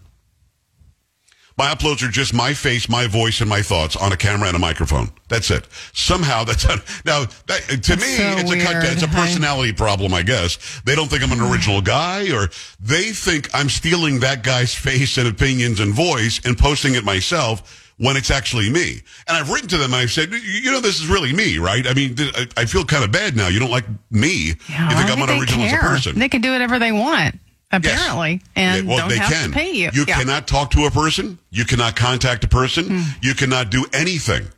My 1.57 1.67
uploads 1.73 2.03
are 2.03 2.11
just 2.11 2.35
my 2.35 2.53
face, 2.53 2.89
my 2.89 3.07
voice, 3.07 3.41
and 3.41 3.49
my 3.49 3.63
thoughts 3.63 3.95
on 3.95 4.13
a 4.13 4.17
camera 4.17 4.49
and 4.49 4.57
a 4.57 4.61
microphone. 4.61 5.11
That's 5.29 5.51
it. 5.51 5.69
Somehow 5.93 6.45
that's 6.49 6.65
now 7.05 7.27
that, 7.47 7.83
to 7.83 7.97
me 7.97 8.03
so 8.03 8.35
it's 8.39 8.51
a 8.51 8.59
cut, 8.61 8.85
it's 8.85 9.03
a 9.03 9.09
personality 9.09 9.73
problem, 9.73 10.13
I 10.15 10.23
guess. 10.23 10.81
They 10.85 10.95
don't 10.95 11.09
think 11.09 11.23
I'm 11.23 11.33
an 11.33 11.41
original 11.41 11.81
guy, 11.81 12.33
or 12.33 12.49
they 12.81 13.13
think 13.13 13.51
I'm 13.55 13.69
stealing 13.69 14.21
that 14.21 14.43
guy's 14.43 14.75
face 14.75 15.17
and 15.17 15.29
opinions 15.29 15.81
and 15.81 15.95
voice 15.95 16.41
and 16.45 16.59
posting 16.59 16.95
it 16.95 17.05
myself 17.05 17.83
when 17.97 18.17
it's 18.17 18.31
actually 18.31 18.71
me. 18.71 19.01
And 19.29 19.37
I've 19.37 19.51
written 19.51 19.69
to 19.69 19.79
them 19.79 19.93
and 19.93 20.03
I've 20.03 20.11
said, 20.11 20.33
you 20.33 20.73
know, 20.73 20.81
this 20.81 21.01
is 21.01 21.07
really 21.07 21.33
me, 21.33 21.59
right? 21.59 21.87
I 21.87 21.95
mean, 21.95 22.17
I 22.19 22.47
I 22.57 22.65
feel 22.65 22.85
kind 22.85 23.05
of 23.05 23.13
bad 23.13 23.37
now. 23.37 23.49
You 23.49 23.61
don't 23.61 23.71
like 23.71 23.87
me. 24.11 24.55
Yeah, 24.69 24.91
you 24.91 24.97
think 24.97 25.11
I'm 25.11 25.23
unoriginal 25.23 25.67
as 25.67 25.73
a 25.73 25.77
person. 25.77 26.19
They 26.19 26.29
can 26.29 26.41
do 26.41 26.51
whatever 26.51 26.79
they 26.79 26.93
want, 26.93 27.39
Yes. 27.83 27.95
apparently, 27.95 28.43
and 28.57 28.85
Yeah, 28.87 28.89
well, 28.91 28.99
don't 29.01 29.09
they 29.09 29.19
have 29.19 29.33
can. 29.33 29.49
to 29.51 29.55
pay 29.55 29.73
you. 29.73 29.91
You 29.93 30.05
Yeah. 30.07 30.19
cannot 30.19 30.47
talk 30.47 30.71
to 30.73 30.85
a 30.87 30.91
person. 30.91 31.39
You 31.51 31.65
cannot 31.65 31.97
contact 31.97 32.45
a 32.45 32.49
person. 32.49 32.87
Hmm. 33.01 33.03
You 33.23 33.35
cannot 33.35 33.71
do 33.71 33.85
anything 33.93 34.49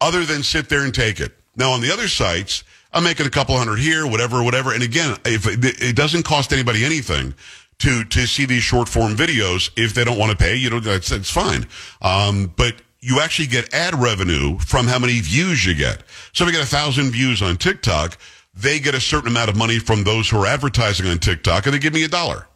other 0.00 0.24
than 0.24 0.42
sit 0.42 0.68
there 0.68 0.82
and 0.82 0.94
take 0.94 1.20
it. 1.20 1.36
Now, 1.56 1.72
on 1.72 1.80
the 1.80 1.92
other 1.92 2.08
sites, 2.08 2.62
I'm 2.92 3.04
making 3.04 3.26
a 3.26 3.30
couple 3.30 3.56
hundred 3.56 3.76
here, 3.78 4.06
whatever, 4.06 4.42
whatever. 4.42 4.72
And 4.72 4.82
again, 4.82 5.16
if 5.24 5.46
it, 5.46 5.64
it 5.82 5.94
doesn't 5.96 6.24
cost 6.24 6.52
anybody 6.52 6.84
anything 6.84 7.34
to 7.80 8.04
to 8.04 8.26
see 8.26 8.44
these 8.46 8.62
short 8.62 8.88
form 8.88 9.16
videos, 9.16 9.70
if 9.76 9.94
they 9.94 10.04
don't 10.04 10.18
want 10.18 10.30
to 10.32 10.36
pay, 10.36 10.54
you 10.56 10.70
know, 10.70 10.80
that's 10.80 11.08
that's 11.10 11.30
fine. 11.30 11.66
Um, 12.02 12.52
but 12.56 12.74
you 13.00 13.20
actually 13.20 13.46
get 13.48 13.72
ad 13.72 13.94
revenue 13.94 14.58
from 14.58 14.86
how 14.86 14.98
many 14.98 15.20
views 15.20 15.64
you 15.64 15.74
get. 15.74 16.02
So 16.34 16.44
if 16.44 16.48
you 16.52 16.58
get 16.58 16.64
a 16.64 16.68
thousand 16.68 17.10
views 17.12 17.40
on 17.40 17.56
TikTok, 17.56 18.18
they 18.54 18.78
get 18.78 18.94
a 18.94 19.00
certain 19.00 19.28
amount 19.30 19.50
of 19.50 19.56
money 19.56 19.78
from 19.78 20.04
those 20.04 20.28
who 20.30 20.40
are 20.42 20.46
advertising 20.46 21.06
on 21.06 21.18
TikTok, 21.18 21.66
and 21.66 21.74
they 21.74 21.78
give 21.78 21.92
me 21.94 22.04
a 22.04 22.08
dollar. 22.08 22.46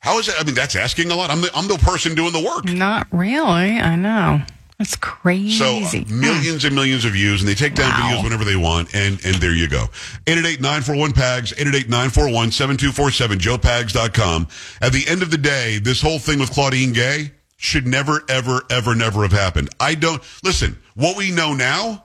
How 0.00 0.18
is 0.18 0.26
that? 0.26 0.36
I 0.40 0.44
mean, 0.44 0.54
that's 0.54 0.76
asking 0.76 1.10
a 1.10 1.16
lot. 1.16 1.30
I'm 1.30 1.40
the, 1.40 1.50
I'm 1.54 1.68
the 1.68 1.78
person 1.78 2.14
doing 2.14 2.32
the 2.32 2.42
work. 2.42 2.64
Not 2.66 3.06
really. 3.10 3.78
I 3.78 3.96
know. 3.96 4.42
That's 4.78 4.94
crazy. 4.94 5.52
So 5.56 5.98
uh, 5.98 6.02
millions 6.12 6.64
and 6.66 6.74
millions 6.74 7.06
of 7.06 7.12
views, 7.12 7.40
and 7.40 7.48
they 7.48 7.54
take 7.54 7.74
down 7.74 7.88
Wow. 7.90 7.96
videos 8.18 8.24
whenever 8.24 8.44
they 8.44 8.56
want, 8.56 8.94
and 8.94 9.18
and 9.24 9.36
there 9.36 9.54
you 9.54 9.68
go. 9.68 9.86
888-941-PAGS, 10.26 11.52
888-941-7247, 11.54 13.38
joepags.com. 13.38 14.48
At 14.80 14.92
the 14.92 15.06
end 15.08 15.22
of 15.22 15.30
the 15.30 15.38
day, 15.38 15.78
this 15.78 16.00
whole 16.02 16.18
thing 16.18 16.38
with 16.38 16.50
Claudine 16.52 16.92
Gay 16.92 17.32
should 17.56 17.86
never, 17.86 18.22
ever, 18.28 18.62
ever, 18.70 18.94
never 18.94 19.22
have 19.22 19.32
happened. 19.32 19.70
I 19.80 19.94
don't, 19.94 20.22
listen, 20.42 20.78
what 20.94 21.16
we 21.16 21.30
know 21.30 21.54
now, 21.54 22.04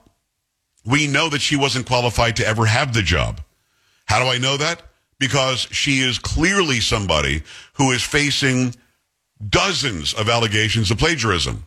we 0.84 1.06
know 1.06 1.28
that 1.28 1.40
she 1.40 1.56
wasn't 1.56 1.86
qualified 1.86 2.36
to 2.36 2.46
ever 2.46 2.66
have 2.66 2.94
the 2.94 3.02
job. 3.02 3.40
How 4.06 4.22
do 4.22 4.30
I 4.30 4.38
know 4.38 4.56
that? 4.56 4.82
Because 5.18 5.60
she 5.70 6.00
is 6.00 6.18
clearly 6.18 6.80
somebody 6.80 7.42
who 7.74 7.92
is 7.92 8.02
facing 8.02 8.74
dozens 9.48 10.14
of 10.14 10.28
allegations 10.28 10.90
of 10.90 10.98
plagiarism. 10.98 11.64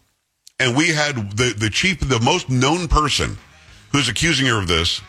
And 0.59 0.75
we 0.75 0.89
had 0.89 1.37
the, 1.37 1.53
the 1.57 1.69
chief, 1.69 1.99
the 1.99 2.19
most 2.19 2.49
known 2.49 2.87
person 2.87 3.37
who's 3.91 4.09
accusing 4.09 4.47
her 4.47 4.59
of 4.59 4.67
this, 4.67 5.01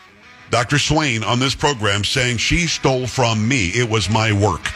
Dr. 0.49 0.79
Swain, 0.79 1.23
on 1.23 1.39
this 1.39 1.55
program 1.55 2.03
saying 2.03 2.37
she 2.37 2.67
stole 2.67 3.07
from 3.07 3.47
me. 3.47 3.67
It 3.67 3.89
was 3.89 4.09
my 4.09 4.31
work. 4.31 4.71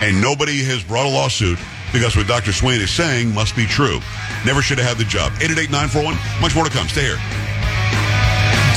And 0.00 0.20
nobody 0.20 0.62
has 0.64 0.82
brought 0.84 1.06
a 1.06 1.08
lawsuit 1.08 1.58
because 1.92 2.16
what 2.16 2.26
Dr. 2.26 2.52
Swain 2.52 2.80
is 2.80 2.90
saying 2.90 3.32
must 3.32 3.56
be 3.56 3.66
true. 3.66 4.00
Never 4.44 4.62
should 4.62 4.78
have 4.78 4.86
had 4.86 4.98
the 4.98 5.04
job. 5.04 5.32
888-941. 5.34 6.40
Much 6.40 6.54
more 6.54 6.64
to 6.64 6.70
come. 6.70 6.86
Stay 6.88 7.02
here. 7.02 7.57